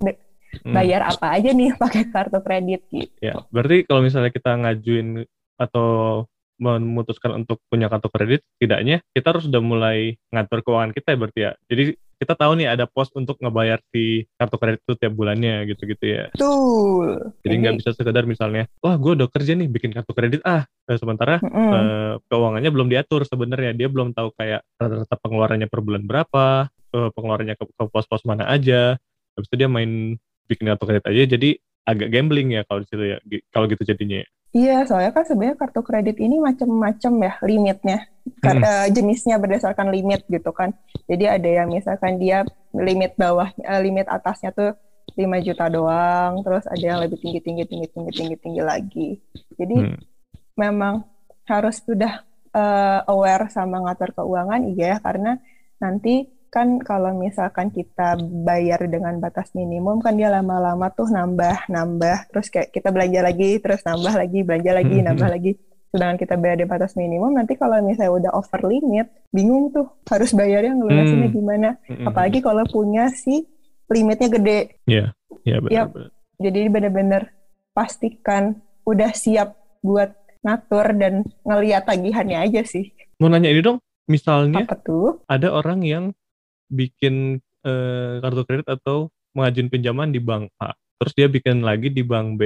hmm. 0.61 0.73
bayar 0.73 1.01
apa 1.09 1.33
aja 1.33 1.49
nih 1.49 1.73
pakai 1.81 2.03
kartu 2.13 2.39
kredit 2.45 2.81
gitu. 2.93 3.15
Ya, 3.23 3.41
berarti 3.49 3.87
kalau 3.89 4.01
misalnya 4.05 4.29
kita 4.29 4.53
ngajuin 4.53 5.25
atau 5.57 6.25
memutuskan 6.61 7.43
untuk 7.43 7.59
punya 7.67 7.89
kartu 7.89 8.07
kredit, 8.13 8.41
tidaknya 8.61 9.01
kita 9.11 9.33
harus 9.33 9.49
sudah 9.49 9.59
mulai 9.59 10.15
ngatur 10.29 10.61
keuangan 10.61 10.93
kita 10.93 11.07
ya 11.13 11.17
berarti 11.17 11.39
ya. 11.41 11.51
Jadi 11.67 11.83
kita 12.23 12.39
tahu 12.39 12.55
nih 12.55 12.71
ada 12.71 12.87
pos 12.87 13.11
untuk 13.19 13.35
ngebayar 13.43 13.83
si 13.91 14.23
kartu 14.39 14.55
kredit 14.55 14.79
itu 14.87 14.93
tiap 14.95 15.11
bulannya 15.11 15.67
gitu-gitu 15.67 16.05
ya. 16.07 16.23
Betul. 16.31 17.35
Jadi 17.43 17.53
nggak 17.59 17.75
bisa 17.83 17.91
sekedar 17.91 18.23
misalnya, 18.23 18.71
wah 18.79 18.95
gue 18.95 19.19
udah 19.19 19.27
kerja 19.27 19.59
nih 19.59 19.67
bikin 19.67 19.91
kartu 19.91 20.15
kredit 20.15 20.39
ah, 20.47 20.63
eh, 20.87 20.95
sementara 20.95 21.43
mm 21.43 21.51
-hmm. 21.51 21.71
uh, 21.75 22.13
keuangannya 22.31 22.71
belum 22.71 22.87
diatur 22.87 23.27
sebenarnya 23.27 23.75
dia 23.75 23.91
belum 23.91 24.15
tahu 24.15 24.31
kayak 24.39 24.63
rata-rata 24.79 25.15
pengeluarannya 25.19 25.67
per 25.67 25.79
bulan 25.83 26.03
berapa, 26.07 26.71
uh, 26.71 27.09
pengeluarannya 27.11 27.59
ke, 27.59 27.65
ke 27.67 27.83
pos-pos 27.91 28.23
mana 28.23 28.47
aja. 28.47 28.95
Habis 29.35 29.49
itu 29.51 29.55
dia 29.59 29.67
main 29.67 30.15
bikin 30.47 30.69
kartu 30.69 30.85
kredit 30.85 31.05
aja, 31.09 31.23
jadi 31.37 31.49
agak 31.83 32.09
gambling 32.15 32.55
ya 32.55 32.61
kalau 32.63 32.79
di 32.83 32.87
situ 32.87 33.03
ya 33.03 33.17
kalau 33.51 33.65
gitu 33.67 33.83
jadinya. 33.83 34.23
Ya. 34.23 34.27
Iya, 34.53 34.77
soalnya 34.85 35.11
kan 35.17 35.25
sebenarnya 35.25 35.57
kartu 35.57 35.81
kredit 35.81 36.21
ini 36.21 36.37
macam-macam 36.37 37.11
ya 37.25 37.33
limitnya. 37.41 37.99
Hmm. 38.45 38.61
Uh, 38.61 38.87
jenisnya 38.93 39.41
berdasarkan 39.41 39.89
limit 39.89 40.23
gitu 40.29 40.53
kan. 40.53 40.71
Jadi 41.09 41.25
ada 41.25 41.49
yang 41.49 41.73
misalkan 41.73 42.21
dia 42.21 42.45
limit 42.71 43.17
bawah, 43.17 43.49
uh, 43.49 43.81
limit 43.81 44.05
atasnya 44.05 44.53
tuh 44.53 44.77
5 45.17 45.41
juta 45.41 45.67
doang, 45.73 46.45
terus 46.45 46.69
ada 46.69 46.85
yang 46.85 46.99
lebih 47.01 47.17
tinggi 47.19 47.41
tinggi 47.41 47.65
tinggi 47.65 47.87
tinggi 47.89 48.11
tinggi 48.13 48.35
tinggi 48.37 48.61
lagi. 48.61 49.09
Jadi 49.57 49.77
hmm. 49.89 49.97
memang 50.55 51.01
harus 51.49 51.81
sudah 51.81 52.21
uh, 52.53 52.99
aware 53.09 53.49
sama 53.49 53.81
ngatur 53.83 54.15
keuangan 54.15 54.61
iya 54.69 55.01
karena 55.01 55.41
nanti 55.81 56.29
kan 56.53 56.77
kalau 56.85 57.17
misalkan 57.17 57.73
kita 57.73 58.13
bayar 58.45 58.85
dengan 58.85 59.17
batas 59.17 59.49
minimum 59.57 59.97
kan 59.97 60.13
dia 60.13 60.29
lama-lama 60.29 60.93
tuh 60.93 61.09
nambah 61.09 61.65
nambah 61.65 62.29
terus 62.29 62.53
kayak 62.53 62.69
kita 62.69 62.93
belanja 62.93 63.25
lagi 63.25 63.57
terus 63.57 63.81
nambah 63.81 64.13
lagi 64.13 64.45
belanja 64.45 64.71
lagi 64.77 65.01
hmm. 65.01 65.05
nambah 65.09 65.29
lagi 65.33 65.57
sedangkan 65.89 66.17
kita 66.21 66.37
bayar 66.37 66.57
di 66.61 66.69
batas 66.69 66.93
minimum 66.93 67.33
nanti 67.33 67.57
kalau 67.57 67.81
misalnya 67.81 68.13
udah 68.13 68.31
over 68.37 68.69
limit 68.69 69.09
bingung 69.33 69.73
tuh 69.73 69.89
harus 70.05 70.29
bayarnya 70.37 70.77
ngelunasinnya 70.77 71.29
hmm. 71.33 71.37
gimana 71.41 71.69
hmm. 71.89 72.05
apalagi 72.05 72.37
kalau 72.45 72.61
punya 72.69 73.09
si 73.09 73.49
limitnya 73.89 74.29
gede 74.29 74.77
iya 74.85 75.09
yeah. 75.41 75.57
iya 75.57 75.57
yeah, 75.57 75.85
benar 75.89 76.09
jadi 76.37 76.61
benar-benar 76.69 77.23
pastikan 77.73 78.61
udah 78.85 79.09
siap 79.09 79.57
buat 79.81 80.13
ngatur 80.45 80.85
dan 81.01 81.25
ngeliat 81.41 81.89
tagihannya 81.89 82.45
aja 82.45 82.61
sih 82.61 82.93
mau 83.17 83.25
nanya 83.25 83.49
ini 83.49 83.65
dong 83.65 83.81
misalnya 84.05 84.69
ada 85.25 85.49
orang 85.49 85.81
yang 85.81 86.13
bikin 86.69 87.39
uh, 87.65 88.19
kartu 88.19 88.43
kredit 88.47 88.67
atau 88.67 89.09
mengajuin 89.33 89.69
pinjaman 89.69 90.13
di 90.13 90.21
bank 90.21 90.53
A, 90.61 90.75
terus 91.01 91.13
dia 91.17 91.27
bikin 91.27 91.65
lagi 91.65 91.89
di 91.89 92.05
bank 92.05 92.37
B. 92.37 92.41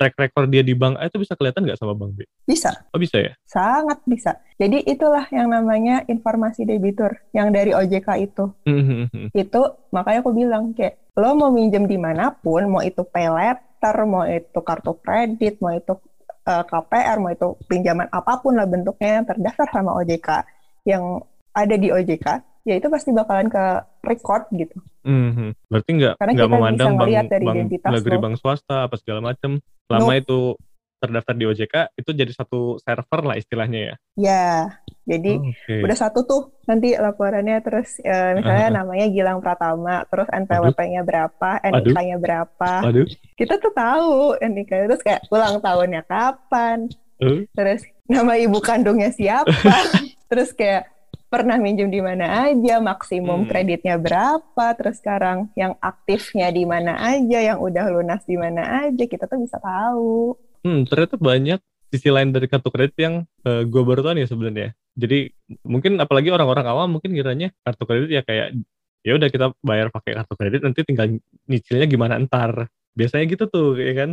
Track 0.00 0.16
record 0.16 0.48
dia 0.48 0.64
di 0.64 0.72
bank 0.72 0.96
A 0.96 1.12
itu 1.12 1.20
bisa 1.20 1.36
kelihatan 1.36 1.68
nggak 1.68 1.76
sama 1.76 1.92
bank 1.92 2.16
B? 2.16 2.24
Bisa. 2.48 2.72
Oh 2.96 3.00
bisa 3.00 3.20
ya? 3.20 3.32
Sangat 3.44 4.00
bisa. 4.08 4.40
Jadi 4.56 4.80
itulah 4.88 5.28
yang 5.28 5.52
namanya 5.52 6.08
informasi 6.08 6.64
debitur 6.64 7.12
yang 7.36 7.52
dari 7.52 7.76
OJK 7.76 8.08
itu. 8.24 8.48
Mm-hmm. 8.64 9.36
Itu 9.36 9.84
makanya 9.92 10.24
aku 10.24 10.32
bilang 10.32 10.72
kayak 10.72 10.96
lo 11.20 11.36
mau 11.36 11.52
minjem 11.52 11.84
di 11.84 12.00
mana 12.00 12.32
pun, 12.32 12.64
mau 12.72 12.80
itu 12.80 13.04
pay 13.04 13.28
letter, 13.28 13.96
mau 14.08 14.24
itu 14.24 14.60
kartu 14.64 14.96
kredit, 15.04 15.60
mau 15.60 15.76
itu 15.76 15.92
uh, 16.48 16.50
eh, 16.60 16.64
KPR, 16.64 17.16
mau 17.20 17.30
itu 17.30 17.48
pinjaman 17.68 18.08
apa 18.08 18.40
pun 18.40 18.56
lah 18.56 18.64
bentuknya 18.64 19.20
yang 19.20 19.26
terdaftar 19.28 19.68
sama 19.68 19.92
OJK 20.00 20.28
yang 20.88 21.20
ada 21.52 21.74
di 21.76 21.92
OJK 21.92 22.26
ya 22.64 22.74
itu 22.76 22.88
pasti 22.92 23.10
bakalan 23.10 23.48
ke 23.48 23.64
record 24.04 24.48
gitu. 24.52 24.76
Mm-hmm. 25.06 25.50
Berarti 25.72 25.90
nggak 25.96 26.14
nggak 26.20 26.50
memandang 26.50 26.92
bank, 27.00 27.28
dari 27.28 27.46
bank 27.46 27.68
negeri 27.72 28.16
bank 28.20 28.34
swasta 28.36 28.88
apa 28.88 28.96
segala 29.00 29.32
macam. 29.32 29.60
Lama 29.90 30.12
no. 30.12 30.18
itu 30.18 30.40
terdaftar 31.00 31.32
di 31.32 31.44
OJK 31.48 31.96
itu 31.96 32.10
jadi 32.12 32.32
satu 32.36 32.76
server 32.76 33.20
lah 33.24 33.36
istilahnya 33.40 33.80
ya. 33.80 33.94
Ya, 34.20 34.52
jadi 35.08 35.40
okay. 35.40 35.80
udah 35.80 35.96
satu 35.96 36.28
tuh 36.28 36.52
nanti 36.68 36.92
laporannya 36.92 37.56
terus 37.64 37.96
uh, 38.04 38.36
misalnya 38.36 38.68
uh-huh. 38.68 38.78
namanya 38.84 39.06
Gilang 39.08 39.40
Pratama, 39.40 40.04
terus 40.12 40.28
NPWP-nya 40.28 41.02
berapa, 41.02 41.50
NIK-nya 41.64 42.16
berapa. 42.20 42.72
Aduh. 42.84 43.08
Kita 43.32 43.56
tuh 43.56 43.72
tahu 43.72 44.36
NIK 44.44 44.70
terus 44.92 45.00
kayak 45.00 45.24
ulang 45.32 45.58
tahunnya 45.64 46.04
kapan, 46.04 46.92
uh. 47.24 47.40
terus 47.56 47.80
nama 48.04 48.36
ibu 48.36 48.60
kandungnya 48.60 49.08
siapa, 49.08 49.48
terus 50.30 50.52
kayak 50.52 50.99
pernah 51.30 51.56
minjem 51.62 51.86
di 51.86 52.02
mana 52.02 52.50
aja, 52.50 52.82
maksimum 52.82 53.46
hmm. 53.46 53.48
kreditnya 53.48 53.96
berapa, 54.02 54.66
terus 54.74 54.98
sekarang 54.98 55.46
yang 55.54 55.78
aktifnya 55.78 56.50
di 56.50 56.66
mana 56.66 56.98
aja, 56.98 57.38
yang 57.54 57.62
udah 57.62 57.86
lunas 57.86 58.26
di 58.26 58.34
mana 58.34 58.84
aja, 58.84 59.04
kita 59.06 59.30
tuh 59.30 59.38
bisa 59.38 59.62
tahu. 59.62 60.34
Hmm, 60.66 60.82
ternyata 60.90 61.14
banyak 61.16 61.62
sisi 61.90 62.10
lain 62.10 62.34
dari 62.34 62.50
kartu 62.50 62.68
kredit 62.74 62.98
yang 62.98 63.14
uh, 63.46 63.62
eh, 63.62 63.62
gue 63.62 63.82
baru 63.82 64.02
tahu 64.02 64.14
nih 64.18 64.26
sebenarnya. 64.26 64.68
Jadi 64.98 65.30
mungkin 65.62 66.02
apalagi 66.02 66.34
orang-orang 66.34 66.66
awam 66.66 66.98
mungkin 66.98 67.14
kiranya 67.14 67.54
kartu 67.62 67.86
kredit 67.86 68.10
ya 68.10 68.22
kayak 68.26 68.58
ya 69.06 69.12
udah 69.16 69.28
kita 69.30 69.46
bayar 69.62 69.88
pakai 69.88 70.18
kartu 70.18 70.34
kredit 70.36 70.60
nanti 70.66 70.80
tinggal 70.82 71.06
nyicilnya 71.46 71.86
gimana 71.86 72.18
entar. 72.18 72.66
Biasanya 72.98 73.24
gitu 73.30 73.46
tuh 73.46 73.78
ya 73.78 73.94
kan. 73.94 74.10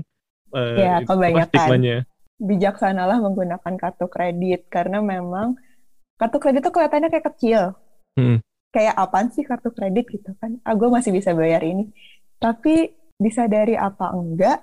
Uh, 0.54 0.78
ya 0.78 0.96
kebanyakan. 1.02 2.06
Bijaksanalah 2.38 3.18
menggunakan 3.18 3.74
kartu 3.82 4.06
kredit 4.06 4.70
karena 4.70 5.02
memang 5.02 5.58
kartu 6.18 6.38
kredit 6.42 6.62
tuh 6.66 6.74
kelihatannya 6.74 7.10
kayak 7.14 7.28
kecil. 7.34 7.62
Hmm. 8.18 8.38
Kayak 8.74 8.94
apaan 8.98 9.30
sih 9.32 9.46
kartu 9.46 9.70
kredit 9.72 10.06
gitu 10.10 10.34
kan? 10.38 10.58
Ah, 10.66 10.74
gue 10.74 10.90
masih 10.90 11.14
bisa 11.14 11.32
bayar 11.32 11.64
ini. 11.64 11.94
Tapi 12.38 12.94
disadari 13.18 13.74
apa 13.74 14.14
enggak, 14.14 14.62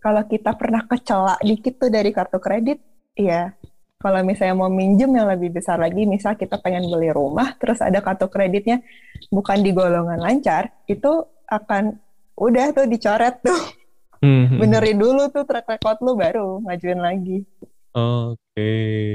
kalau 0.00 0.22
kita 0.24 0.56
pernah 0.56 0.84
kecela 0.84 1.36
dikit 1.42 1.76
tuh 1.82 1.90
dari 1.92 2.12
kartu 2.12 2.38
kredit, 2.40 2.80
ya 3.16 3.52
kalau 3.96 4.20
misalnya 4.22 4.54
mau 4.54 4.70
minjem 4.70 5.08
yang 5.08 5.26
lebih 5.26 5.56
besar 5.56 5.80
lagi, 5.80 6.04
misal 6.04 6.36
kita 6.36 6.60
pengen 6.60 6.86
beli 6.86 7.10
rumah, 7.10 7.56
terus 7.56 7.80
ada 7.80 7.98
kartu 8.04 8.28
kreditnya 8.28 8.84
bukan 9.32 9.64
di 9.64 9.72
golongan 9.72 10.20
lancar, 10.20 10.72
itu 10.86 11.24
akan 11.48 11.96
udah 12.36 12.76
tuh 12.76 12.86
dicoret 12.86 13.40
tuh. 13.40 13.62
Hmm. 14.20 14.48
hmm. 14.48 14.58
Benerin 14.60 14.96
dulu 15.00 15.28
tuh 15.32 15.44
track 15.44 15.66
record 15.76 15.98
lu 16.04 16.12
baru 16.16 16.60
ngajuin 16.64 17.00
lagi. 17.00 17.38
Oke. 17.96 18.36
Okay. 18.52 19.05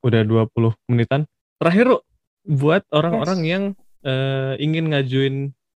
Udah 0.00 0.24
20 0.24 0.74
menitan. 0.88 1.28
Terakhir, 1.60 2.00
buat 2.44 2.82
orang-orang 2.90 3.40
yes. 3.44 3.50
yang 3.52 3.64
uh, 4.04 4.54
ingin 4.56 4.84
ngajuin 4.92 5.34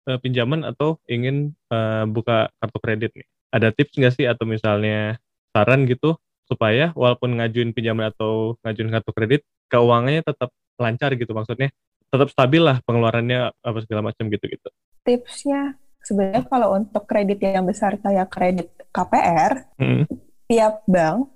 uh, 0.08 0.18
pinjaman 0.20 0.64
atau 0.64 0.96
ingin 1.08 1.52
uh, 1.68 2.08
buka 2.08 2.48
kartu 2.60 2.78
kredit 2.80 3.10
nih. 3.12 3.26
Ada 3.54 3.70
tips 3.70 3.94
nggak 4.00 4.14
sih 4.16 4.26
atau 4.26 4.44
misalnya 4.48 5.20
saran 5.54 5.86
gitu 5.86 6.18
supaya 6.44 6.90
walaupun 6.92 7.38
ngajuin 7.40 7.72
pinjaman 7.72 8.10
atau 8.12 8.58
ngajuin 8.66 8.90
kartu 8.90 9.12
kredit, 9.14 9.40
keuangannya 9.70 10.22
tetap 10.24 10.50
lancar 10.80 11.14
gitu 11.14 11.32
maksudnya. 11.32 11.70
Tetap 12.10 12.30
stabil 12.30 12.62
lah 12.62 12.78
pengeluarannya 12.84 13.50
apa 13.50 13.78
segala 13.82 14.10
macam 14.12 14.30
gitu-gitu. 14.30 14.68
Tipsnya 15.04 15.76
sebenarnya 16.04 16.44
kalau 16.46 16.76
untuk 16.76 17.04
kredit 17.08 17.40
yang 17.42 17.64
besar 17.66 17.96
kayak 17.98 18.28
kredit 18.30 18.68
KPR, 18.94 19.66
hmm. 19.80 20.04
tiap 20.46 20.84
bank, 20.86 21.32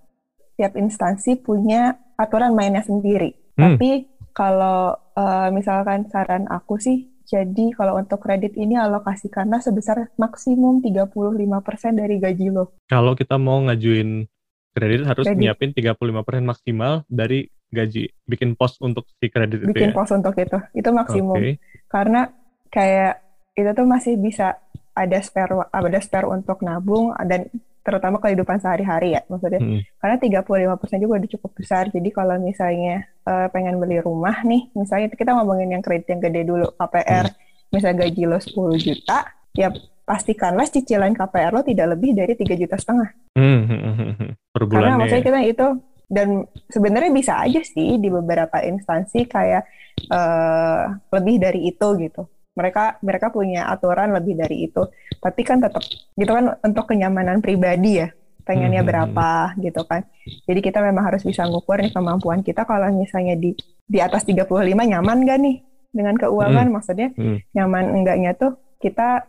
tiap 0.54 0.76
instansi 0.78 1.40
punya 1.40 1.96
aturan 2.18 2.52
mainnya 2.52 2.82
sendiri. 2.82 3.38
Hmm. 3.54 3.78
Tapi 3.78 4.10
kalau 4.34 4.98
uh, 5.14 5.48
misalkan 5.54 6.10
saran 6.10 6.50
aku 6.50 6.82
sih, 6.82 7.06
jadi 7.28 7.70
kalau 7.76 7.96
untuk 7.96 8.18
kredit 8.18 8.58
ini 8.58 8.74
alokasikanlah 8.74 9.62
sebesar 9.62 10.10
maksimum 10.18 10.82
35% 10.82 11.94
dari 11.94 12.16
gaji 12.18 12.50
lo. 12.50 12.74
Kalau 12.90 13.14
kita 13.14 13.38
mau 13.38 13.62
ngajuin 13.62 14.26
kredit 14.74 15.06
harus 15.06 15.26
kredit. 15.26 15.38
nyiapin 15.38 15.70
35% 15.72 15.98
maksimal 16.42 17.06
dari 17.06 17.46
gaji. 17.68 18.10
Bikin 18.26 18.56
pos 18.56 18.80
untuk 18.80 19.06
si 19.20 19.28
kredit 19.28 19.60
Bikin 19.60 19.70
itu 19.70 19.74
Bikin 19.74 19.90
ya? 19.92 19.96
pos 19.96 20.10
untuk 20.10 20.34
itu. 20.34 20.58
Itu 20.74 20.90
maksimum. 20.90 21.36
Okay. 21.38 21.54
Karena 21.86 22.32
kayak 22.72 23.20
itu 23.58 23.70
tuh 23.74 23.86
masih 23.86 24.14
bisa 24.16 24.56
ada 24.94 25.18
spare 25.22 25.68
ada 25.70 25.98
spare 26.02 26.26
untuk 26.26 26.62
nabung 26.62 27.14
dan 27.26 27.46
terutama 27.88 28.20
kehidupan 28.20 28.60
sehari-hari 28.60 29.16
ya 29.16 29.24
maksudnya. 29.32 29.64
Hmm. 29.64 29.80
Karena 29.96 30.16
35% 30.20 31.00
juga 31.00 31.12
udah 31.16 31.30
cukup 31.32 31.50
besar. 31.56 31.88
Jadi 31.88 32.08
kalau 32.12 32.36
misalnya 32.36 33.08
uh, 33.24 33.48
pengen 33.48 33.80
beli 33.80 34.04
rumah 34.04 34.44
nih, 34.44 34.68
misalnya 34.76 35.08
kita 35.08 35.32
ngomongin 35.32 35.72
yang 35.72 35.80
kredit 35.80 36.12
yang 36.12 36.20
gede 36.20 36.44
dulu, 36.44 36.68
KPR, 36.76 37.32
hmm. 37.32 37.72
misalnya 37.72 37.96
gaji 38.04 38.22
lo 38.28 38.36
10 38.36 38.52
juta, 38.84 39.18
ya 39.56 39.72
pastikanlah 40.04 40.68
cicilan 40.68 41.16
KPR 41.16 41.56
lo 41.56 41.64
tidak 41.64 41.96
lebih 41.96 42.12
dari 42.12 42.36
3 42.36 42.44
juta 42.60 42.76
setengah. 42.76 43.08
Hmm. 43.32 43.64
hmm, 43.64 43.80
hmm, 43.80 44.12
hmm 44.20 44.30
per 44.52 44.62
Karena 44.68 45.00
maksudnya 45.00 45.24
kita 45.24 45.40
itu 45.48 45.66
dan 46.08 46.28
sebenarnya 46.72 47.12
bisa 47.12 47.32
aja 47.44 47.60
sih 47.60 48.00
di 48.00 48.08
beberapa 48.08 48.64
instansi 48.64 49.28
kayak 49.28 49.64
uh, 50.08 50.96
lebih 51.12 51.36
dari 51.36 51.68
itu 51.68 51.88
gitu 52.00 52.24
mereka 52.58 52.98
mereka 53.06 53.30
punya 53.30 53.70
aturan 53.70 54.10
lebih 54.10 54.34
dari 54.34 54.66
itu 54.66 54.82
tapi 55.22 55.46
kan 55.46 55.62
tetap 55.62 55.86
gitu 56.18 56.30
kan 56.34 56.58
untuk 56.66 56.90
kenyamanan 56.90 57.38
pribadi 57.38 58.02
ya 58.02 58.10
pengennya 58.42 58.82
hmm. 58.82 58.88
berapa 58.90 59.30
gitu 59.62 59.86
kan 59.86 60.02
jadi 60.48 60.60
kita 60.64 60.82
memang 60.82 61.06
harus 61.06 61.22
bisa 61.22 61.46
ngukur 61.46 61.78
nih 61.78 61.94
kemampuan 61.94 62.42
kita 62.42 62.66
kalau 62.66 62.90
misalnya 62.90 63.38
di 63.38 63.54
di 63.86 63.98
atas 64.02 64.26
35 64.26 64.48
nyaman 64.74 65.22
gak 65.22 65.38
nih 65.38 65.56
dengan 65.94 66.18
keuangan 66.18 66.66
hmm. 66.66 66.74
maksudnya 66.74 67.08
hmm. 67.14 67.38
nyaman 67.52 67.84
enggaknya 67.92 68.32
tuh 68.34 68.56
kita 68.82 69.28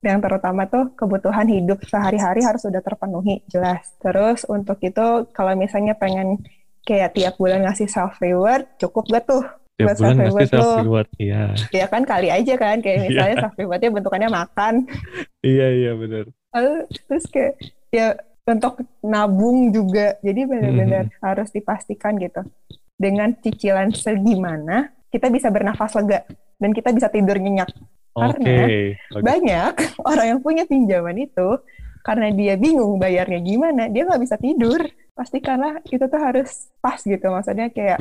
yang 0.00 0.24
terutama 0.24 0.64
tuh 0.64 0.96
kebutuhan 0.96 1.44
hidup 1.44 1.84
sehari-hari 1.84 2.40
harus 2.40 2.64
sudah 2.64 2.80
terpenuhi 2.80 3.44
jelas 3.52 3.84
terus 4.00 4.48
untuk 4.48 4.80
itu 4.80 5.28
kalau 5.36 5.52
misalnya 5.58 5.92
pengen 5.92 6.40
kayak 6.88 7.12
tiap 7.12 7.36
bulan 7.36 7.68
ngasih 7.68 7.90
self 7.90 8.16
reward 8.22 8.64
cukup 8.80 9.04
gak 9.12 9.28
tuh 9.28 9.44
Tiap 9.80 9.96
bulan 9.96 10.16
ngasih 10.20 10.48
self 10.52 10.72
reward, 10.84 11.08
iya. 11.16 11.42
Ya 11.72 11.86
kan 11.88 12.02
kali 12.04 12.28
aja 12.28 12.54
kan, 12.60 12.76
kayak 12.84 12.96
iya. 12.96 13.06
misalnya 13.08 13.36
self 13.48 13.54
rewardnya 13.56 13.90
bentukannya 13.90 14.30
makan. 14.30 14.74
iya 15.40 15.66
iya 15.72 15.92
benar. 15.96 16.24
Lalu 16.52 16.74
terus 17.08 17.24
kayak 17.32 17.54
ya 17.90 18.06
untuk 18.46 18.82
nabung 19.04 19.70
juga, 19.70 20.18
jadi 20.20 20.40
benar-benar 20.48 21.04
hmm. 21.08 21.18
harus 21.22 21.48
dipastikan 21.54 22.18
gitu. 22.18 22.42
Dengan 23.00 23.32
cicilan 23.38 23.94
segimana 23.96 24.92
kita 25.08 25.32
bisa 25.32 25.48
bernafas 25.48 25.96
lega 25.98 26.28
dan 26.60 26.70
kita 26.70 26.92
bisa 26.92 27.08
tidur 27.08 27.40
nyenyak. 27.40 27.70
Karena 28.10 28.66
okay. 28.66 28.98
banyak 29.22 29.72
orang 30.10 30.26
yang 30.36 30.40
punya 30.42 30.64
pinjaman 30.66 31.16
itu 31.16 31.48
karena 32.00 32.32
dia 32.32 32.56
bingung 32.56 32.96
bayarnya 32.96 33.40
gimana, 33.44 33.82
dia 33.88 34.08
nggak 34.08 34.22
bisa 34.22 34.36
tidur. 34.40 34.80
Pasti 35.12 35.38
karena 35.44 35.76
itu 35.84 36.00
tuh 36.00 36.20
harus 36.20 36.72
pas 36.80 36.96
gitu, 36.96 37.26
maksudnya 37.28 37.68
kayak 37.68 38.00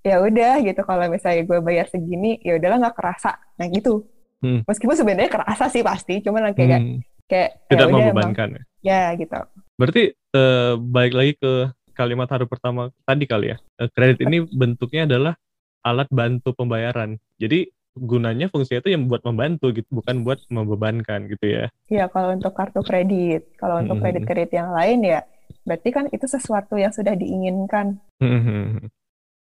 ya 0.00 0.16
udah 0.20 0.64
gitu 0.64 0.80
kalau 0.84 1.04
misalnya 1.12 1.44
gue 1.44 1.58
bayar 1.60 1.86
segini 1.88 2.40
ya 2.40 2.56
udahlah 2.56 2.88
nggak 2.88 2.96
kerasa. 2.96 3.36
Nah 3.60 3.68
gitu. 3.68 4.06
Hmm. 4.40 4.64
meskipun 4.64 4.96
sebenarnya 4.96 5.28
kerasa 5.28 5.68
sih 5.68 5.84
pasti. 5.84 6.24
Cuman 6.24 6.56
kayak 6.56 6.80
hmm. 6.80 6.98
kayak 7.28 7.50
tidak 7.68 7.86
ya 7.86 7.92
membebankan 7.92 8.48
emang, 8.56 8.64
ya 8.80 9.02
gitu. 9.12 9.36
Berarti 9.76 10.02
uh, 10.32 10.80
balik 10.80 11.14
lagi 11.14 11.32
ke 11.36 11.52
kalimat 11.92 12.28
haru 12.32 12.48
pertama 12.48 12.88
tadi 13.04 13.28
kali 13.28 13.52
ya. 13.52 13.56
Uh, 13.76 13.88
kredit 13.92 14.24
ini 14.24 14.40
bentuknya 14.48 15.04
adalah 15.04 15.36
alat 15.84 16.08
bantu 16.08 16.56
pembayaran. 16.56 17.20
Jadi 17.36 17.68
gunanya 18.00 18.48
fungsinya 18.48 18.80
itu 18.80 18.96
yang 18.96 19.10
buat 19.10 19.20
membantu 19.26 19.76
gitu 19.76 19.88
bukan 19.92 20.24
buat 20.24 20.40
membebankan 20.48 21.28
gitu 21.28 21.44
ya. 21.44 21.64
Iya 21.92 22.08
kalau 22.08 22.32
untuk 22.32 22.56
kartu 22.56 22.80
kredit. 22.80 23.52
Kalau 23.60 23.84
untuk 23.84 24.00
hmm. 24.00 24.04
kredit 24.08 24.24
kredit 24.24 24.50
yang 24.56 24.72
lain 24.72 25.04
ya 25.04 25.20
berarti 25.68 25.88
kan 25.92 26.08
itu 26.08 26.24
sesuatu 26.24 26.80
yang 26.80 26.94
sudah 26.94 27.12
diinginkan. 27.12 28.00
Hmm. 28.22 28.88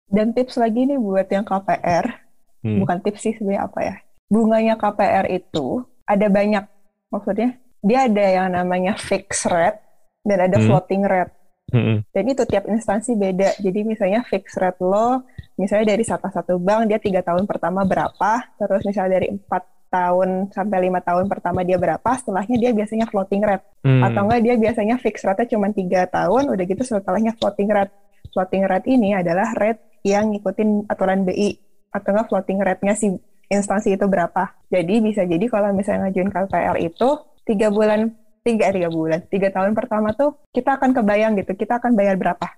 Dan 0.08 0.32
tips 0.32 0.56
lagi 0.56 0.88
nih 0.88 0.96
buat 0.96 1.28
yang 1.28 1.44
KPR, 1.44 2.06
hmm. 2.64 2.78
bukan 2.80 2.98
tips 3.04 3.20
sih 3.20 3.32
sebenarnya 3.36 3.62
apa 3.68 3.80
ya. 3.84 3.94
Bunganya 4.28 4.74
KPR 4.80 5.28
itu 5.28 5.84
ada 6.08 6.26
banyak, 6.32 6.64
maksudnya 7.12 7.60
dia 7.84 8.08
ada 8.08 8.24
yang 8.24 8.48
namanya 8.52 8.96
fixed 8.96 9.46
rate 9.48 9.78
dan 10.24 10.48
ada 10.48 10.56
hmm. 10.56 10.66
floating 10.66 11.04
rate. 11.04 11.34
Hmm. 11.68 12.00
Dan 12.16 12.24
itu 12.32 12.42
tiap 12.48 12.64
instansi 12.64 13.12
beda. 13.12 13.60
Jadi 13.60 13.84
misalnya 13.84 14.24
fixed 14.24 14.56
rate 14.56 14.80
lo, 14.80 15.28
misalnya 15.60 15.92
dari 15.92 16.04
satu 16.04 16.32
satu 16.32 16.56
bank 16.56 16.88
dia 16.88 16.96
tiga 16.96 17.20
tahun 17.20 17.44
pertama 17.44 17.84
berapa, 17.84 18.56
terus 18.56 18.82
misalnya 18.88 19.20
dari 19.20 19.28
empat 19.36 19.62
tahun 19.88 20.52
sampai 20.52 20.78
lima 20.84 21.00
tahun 21.00 21.28
pertama 21.28 21.64
dia 21.64 21.76
berapa, 21.80 22.08
setelahnya 22.20 22.56
dia 22.56 22.70
biasanya 22.72 23.06
floating 23.08 23.42
rate. 23.44 23.64
Hmm. 23.84 24.04
Atau 24.04 24.24
enggak 24.28 24.40
dia 24.44 24.54
biasanya 24.56 24.96
fixed 24.96 25.24
rate 25.28 25.48
cuma 25.52 25.68
tiga 25.72 26.08
tahun, 26.08 26.52
udah 26.52 26.64
gitu 26.64 26.82
setelahnya 26.84 27.36
floating 27.36 27.68
rate. 27.68 27.92
Floating 28.32 28.64
rate 28.68 28.88
ini 28.88 29.16
adalah 29.16 29.52
rate 29.56 30.00
yang 30.06 30.30
ngikutin 30.32 30.86
aturan 30.88 31.26
BI 31.26 31.58
atau 31.92 32.10
nggak 32.14 32.28
floating 32.28 32.60
rate-nya 32.60 32.94
si 32.94 33.12
instansi 33.48 33.96
itu 33.96 34.04
berapa. 34.04 34.54
Jadi 34.68 34.94
bisa 35.00 35.24
jadi 35.24 35.44
kalau 35.48 35.72
misalnya 35.72 36.08
ngajuin 36.08 36.30
KPR 36.30 36.76
itu 36.78 37.08
tiga 37.48 37.72
bulan 37.72 38.12
tiga 38.44 38.70
eh, 38.70 38.74
tiga 38.76 38.88
bulan 38.88 39.20
tiga 39.28 39.48
tahun 39.52 39.72
pertama 39.76 40.12
tuh 40.16 40.36
kita 40.52 40.80
akan 40.80 40.96
kebayang 40.96 41.36
gitu 41.40 41.52
kita 41.56 41.80
akan 41.80 41.96
bayar 41.96 42.16
berapa. 42.20 42.48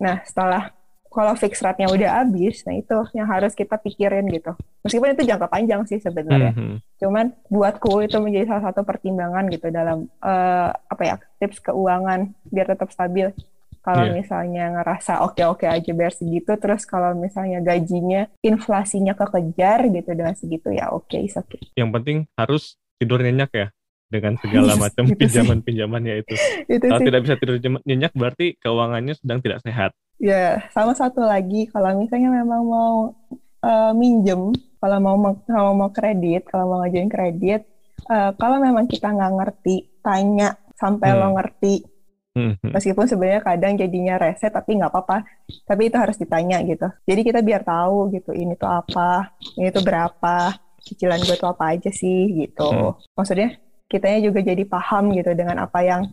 nah 0.00 0.24
setelah 0.24 0.72
kalau 1.10 1.34
fix 1.34 1.58
rate-nya 1.58 1.90
udah 1.90 2.22
habis, 2.22 2.62
nah 2.62 2.78
itu 2.78 2.94
yang 3.18 3.26
harus 3.26 3.50
kita 3.58 3.74
pikirin 3.82 4.30
gitu. 4.30 4.54
Meskipun 4.86 5.10
itu 5.18 5.26
jangka 5.26 5.50
panjang 5.50 5.82
sih 5.82 5.98
sebenarnya. 5.98 6.54
Mm 6.54 6.62
-hmm. 6.62 6.76
Cuman 7.02 7.26
buatku 7.50 8.06
itu 8.06 8.14
menjadi 8.22 8.54
salah 8.54 8.70
satu 8.70 8.86
pertimbangan 8.86 9.50
gitu 9.50 9.74
dalam 9.74 10.06
uh, 10.22 10.70
apa 10.70 11.02
ya 11.02 11.16
tips 11.42 11.58
keuangan 11.66 12.30
biar 12.46 12.70
tetap 12.70 12.94
stabil. 12.94 13.26
Kalau 13.80 14.04
yeah. 14.04 14.14
misalnya 14.14 14.64
ngerasa 14.76 15.24
oke-oke 15.24 15.64
aja 15.64 15.90
bayar 15.96 16.12
segitu, 16.12 16.52
terus 16.60 16.84
kalau 16.84 17.16
misalnya 17.16 17.64
gajinya 17.64 18.28
inflasinya 18.44 19.16
kekejar 19.16 19.88
gitu 19.88 20.10
dengan 20.12 20.36
segitu 20.36 20.68
ya 20.68 20.92
oke, 20.92 21.08
okay, 21.08 21.24
oke. 21.32 21.48
Okay. 21.48 21.60
Yang 21.80 21.90
penting 21.96 22.18
harus 22.36 22.76
tidur 23.00 23.24
nyenyak 23.24 23.50
ya 23.56 23.66
dengan 24.12 24.36
segala 24.36 24.76
macam 24.84 25.08
pinjaman-pinjamannya 25.08 26.14
itu. 26.20 26.34
itu 26.76 26.84
kalau 26.84 27.00
sih. 27.00 27.08
tidak 27.08 27.20
bisa 27.24 27.34
tidur 27.40 27.56
nyenyak 27.88 28.12
berarti 28.12 28.46
keuangannya 28.60 29.14
sedang 29.16 29.40
tidak 29.40 29.64
sehat. 29.64 29.96
Ya, 30.20 30.68
sama 30.76 30.92
satu 30.92 31.24
lagi 31.24 31.64
kalau 31.72 31.96
misalnya 31.96 32.28
memang 32.28 32.60
mau 32.68 33.16
uh, 33.64 33.92
minjem, 33.96 34.52
kalau 34.76 34.98
mau 35.00 35.16
kalau 35.48 35.72
mau 35.72 35.88
kredit, 35.88 36.44
kalau 36.52 36.68
mau 36.68 36.84
ngajuin 36.84 37.08
kredit, 37.08 37.64
uh, 38.12 38.36
kalau 38.36 38.60
memang 38.60 38.84
kita 38.84 39.08
nggak 39.08 39.32
ngerti, 39.40 39.88
tanya 40.04 40.60
sampai 40.76 41.12
hmm. 41.12 41.18
lo 41.20 41.28
ngerti 41.40 41.74
Mm-hmm. 42.40 42.70
Meskipun 42.72 43.04
sebenarnya 43.04 43.42
kadang 43.44 43.72
jadinya 43.76 44.14
reset 44.16 44.52
tapi 44.52 44.80
nggak 44.80 44.88
apa-apa. 44.88 45.28
Tapi 45.68 45.92
itu 45.92 45.96
harus 46.00 46.16
ditanya 46.16 46.64
gitu. 46.64 46.88
Jadi 47.04 47.20
kita 47.20 47.40
biar 47.44 47.62
tahu 47.62 48.08
gitu 48.16 48.32
ini 48.32 48.56
tuh 48.56 48.70
apa, 48.72 49.36
ini 49.60 49.68
tuh 49.68 49.84
berapa, 49.84 50.56
cicilan 50.80 51.20
gue 51.20 51.36
tuh 51.36 51.50
apa 51.52 51.76
aja 51.76 51.90
sih 51.92 52.46
gitu. 52.46 52.68
Mm. 52.68 52.92
Maksudnya 53.14 53.48
kitanya 53.90 54.20
juga 54.24 54.40
jadi 54.40 54.62
paham 54.64 55.12
gitu 55.12 55.30
dengan 55.36 55.66
apa 55.66 55.84
yang 55.84 56.08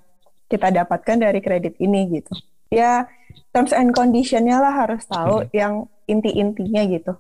kita 0.48 0.72
dapatkan 0.72 1.18
dari 1.20 1.40
kredit 1.40 1.80
ini 1.80 2.20
gitu. 2.20 2.34
Ya 2.68 3.08
terms 3.56 3.72
and 3.72 3.96
conditionnya 3.96 4.60
lah 4.60 4.74
harus 4.86 5.08
tahu 5.08 5.48
mm. 5.48 5.56
yang 5.56 5.74
inti-intinya 6.08 6.82
gitu. 6.92 7.14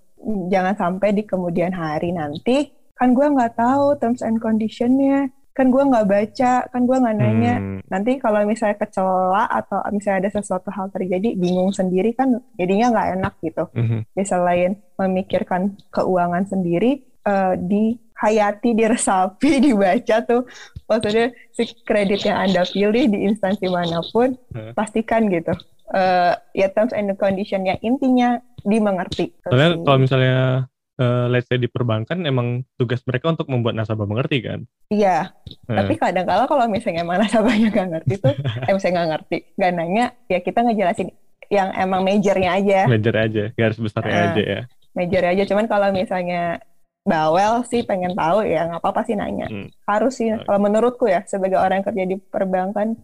Jangan 0.51 0.75
sampai 0.75 1.15
di 1.15 1.23
kemudian 1.23 1.71
hari 1.71 2.11
nanti 2.11 2.73
kan 2.97 3.13
gue 3.13 3.27
nggak 3.29 3.53
tahu 3.55 3.93
terms 4.01 4.25
and 4.25 4.41
conditionnya 4.41 5.29
kan 5.57 5.73
gue 5.73 5.83
nggak 5.89 6.05
baca, 6.05 6.53
kan 6.69 6.81
gue 6.85 6.97
nggak 7.01 7.17
nanya. 7.17 7.55
Hmm. 7.57 7.79
Nanti 7.89 8.21
kalau 8.21 8.45
misalnya 8.45 8.77
kecela 8.77 9.49
atau 9.49 9.81
misalnya 9.89 10.29
ada 10.29 10.31
sesuatu 10.37 10.69
hal 10.69 10.93
terjadi, 10.93 11.33
bingung 11.33 11.73
sendiri 11.73 12.13
kan 12.13 12.37
jadinya 12.61 12.93
nggak 12.93 13.07
enak 13.17 13.33
gitu. 13.41 13.65
Hmm. 13.73 14.05
Ya 14.13 14.23
selain 14.29 14.77
memikirkan 15.01 15.73
keuangan 15.89 16.45
sendiri, 16.45 17.01
uh, 17.25 17.57
dihayati, 17.57 18.77
diresapi, 18.77 19.57
dibaca 19.65 20.17
tuh, 20.21 20.45
maksudnya 20.85 21.33
si 21.57 21.65
kredit 21.81 22.21
yang 22.21 22.37
anda 22.37 22.61
pilih 22.69 23.09
di 23.09 23.25
instansi 23.25 23.65
mana 23.65 24.05
pun, 24.13 24.37
hmm. 24.53 24.77
pastikan 24.77 25.25
gitu. 25.33 25.57
Uh, 25.89 26.37
ya 26.53 26.69
terms 26.69 26.93
and 26.93 27.09
condition 27.17 27.65
yang 27.65 27.79
intinya 27.81 28.37
dimengerti. 28.61 29.33
Soalnya 29.41 29.81
kalau 29.81 29.99
misalnya 30.05 30.67
uh, 30.97 31.25
let's 31.31 31.47
say 31.47 31.57
di 31.61 31.69
perbankan 31.69 32.25
emang 32.25 32.65
tugas 32.75 33.01
mereka 33.05 33.31
untuk 33.33 33.47
membuat 33.47 33.77
nasabah 33.77 34.05
mengerti 34.09 34.43
kan? 34.43 34.59
Iya. 34.89 35.31
Hmm. 35.69 35.77
Tapi 35.77 35.93
kadang 35.97 36.25
kala 36.25 36.45
kalau 36.49 36.65
misalnya 36.67 37.05
emang 37.05 37.21
nasabahnya 37.21 37.69
nggak 37.71 37.87
ngerti 37.93 38.13
tuh, 38.21 38.35
eh 38.67 38.73
misalnya 38.73 38.95
nggak 38.97 39.09
ngerti, 39.13 39.37
nggak 39.55 39.71
nanya, 39.73 40.05
ya 40.27 40.39
kita 40.41 40.59
ngejelasin 40.65 41.09
yang 41.47 41.69
emang 41.77 42.01
majornya 42.03 42.49
aja. 42.59 42.79
Major 42.89 43.15
aja, 43.15 43.43
garis 43.55 43.79
besarnya 43.79 44.13
uh, 44.13 44.25
aja 44.33 44.43
ya. 44.43 44.61
Major 44.97 45.23
aja, 45.23 45.43
cuman 45.47 45.65
kalau 45.69 45.89
misalnya 45.93 46.59
bawel 47.07 47.63
sih 47.71 47.87
pengen 47.87 48.11
tahu 48.19 48.43
ya 48.43 48.67
nggak 48.67 48.83
apa-apa 48.83 49.01
sih 49.07 49.15
nanya. 49.15 49.47
Hmm. 49.47 49.71
Harus 49.87 50.19
sih, 50.19 50.33
kalau 50.43 50.59
menurutku 50.59 51.07
ya 51.07 51.23
sebagai 51.23 51.55
orang 51.55 51.79
yang 51.79 51.87
kerja 51.87 52.03
di 52.03 52.15
perbankan 52.19 52.99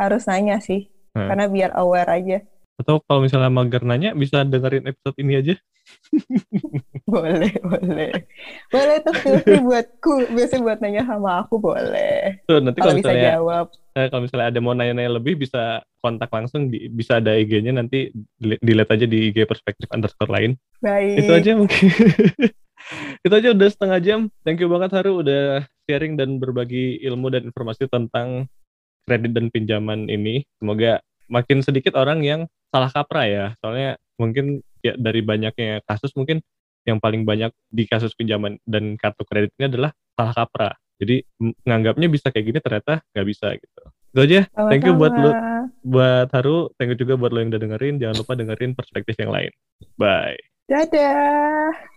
harus 0.00 0.24
nanya 0.24 0.56
sih, 0.64 0.88
hmm. 1.12 1.28
karena 1.28 1.44
biar 1.52 1.70
aware 1.76 2.10
aja. 2.16 2.38
Atau 2.80 3.04
kalau 3.04 3.20
misalnya 3.24 3.52
mager 3.52 3.82
nanya 3.84 4.16
bisa 4.16 4.42
dengerin 4.46 4.88
episode 4.88 5.16
ini 5.20 5.32
aja. 5.38 5.54
boleh, 7.12 7.52
boleh. 7.58 8.12
Boleh 8.70 8.96
tuh 9.02 9.14
filter 9.18 9.58
buatku. 9.60 10.30
Biasa 10.32 10.62
buat 10.62 10.78
nanya 10.78 11.02
sama 11.04 11.42
aku 11.42 11.58
boleh. 11.58 12.42
Tuh, 12.46 12.62
nanti 12.62 12.78
kalau, 12.78 12.94
misalnya, 12.96 13.18
bisa 13.18 13.32
jawab. 13.38 13.66
Eh, 13.92 14.06
kalau 14.08 14.22
misalnya 14.24 14.46
ada 14.48 14.58
mau 14.62 14.72
nanya-nanya 14.72 15.12
lebih 15.20 15.34
bisa 15.42 15.84
kontak 16.00 16.30
langsung 16.32 16.72
di, 16.72 16.88
bisa 16.88 17.20
ada 17.20 17.36
IG-nya 17.36 17.76
nanti 17.76 18.08
dilihat 18.38 18.90
aja 18.94 19.04
di 19.04 19.30
IG 19.30 19.44
perspektif 19.44 19.86
underscore 19.92 20.32
lain. 20.32 20.56
Baik. 20.80 21.26
Itu 21.26 21.32
aja 21.34 21.50
mungkin. 21.58 21.86
Itu 23.26 23.34
aja 23.34 23.48
udah 23.54 23.68
setengah 23.70 23.98
jam. 24.02 24.20
Thank 24.42 24.58
you 24.64 24.68
banget 24.70 24.90
Haru 24.98 25.22
udah 25.22 25.62
sharing 25.86 26.18
dan 26.18 26.42
berbagi 26.42 26.98
ilmu 27.06 27.30
dan 27.30 27.46
informasi 27.46 27.86
tentang 27.86 28.50
kredit 29.06 29.34
dan 29.34 29.50
pinjaman 29.50 30.10
ini. 30.10 30.42
Semoga 30.58 31.02
makin 31.30 31.62
sedikit 31.62 31.94
orang 31.94 32.26
yang 32.26 32.40
salah 32.72 32.90
kaprah 32.90 33.26
ya. 33.28 33.46
Soalnya 33.60 34.00
mungkin 34.16 34.64
ya 34.80 34.96
dari 34.96 35.20
banyaknya 35.20 35.84
kasus 35.84 36.10
mungkin 36.16 36.40
yang 36.82 36.98
paling 36.98 37.22
banyak 37.22 37.54
di 37.70 37.86
kasus 37.86 38.16
pinjaman 38.18 38.58
dan 38.66 38.98
kartu 38.98 39.22
kredit 39.22 39.54
ini 39.60 39.70
adalah 39.70 39.94
salah 40.16 40.34
kaprah. 40.34 40.74
Jadi 40.98 41.22
menganggapnya 41.38 42.08
bisa 42.10 42.30
kayak 42.32 42.46
gini 42.48 42.58
ternyata 42.58 43.02
nggak 43.14 43.26
bisa 43.26 43.46
gitu. 43.54 43.82
Itu 44.12 44.18
aja. 44.22 44.40
Sama-sama. 44.50 44.70
Thank 44.70 44.84
you 44.86 44.94
buat 44.94 45.14
lo, 45.14 45.30
buat 45.82 46.28
Haru. 46.32 46.58
Thank 46.78 46.94
you 46.94 46.98
juga 46.98 47.14
buat 47.18 47.30
lo 47.30 47.38
yang 47.42 47.50
udah 47.54 47.62
dengerin. 47.62 47.94
Jangan 48.00 48.16
lupa 48.18 48.32
dengerin 48.38 48.72
perspektif 48.74 49.14
yang 49.18 49.30
lain. 49.34 49.52
Bye. 49.98 50.38
Dadah. 50.70 51.91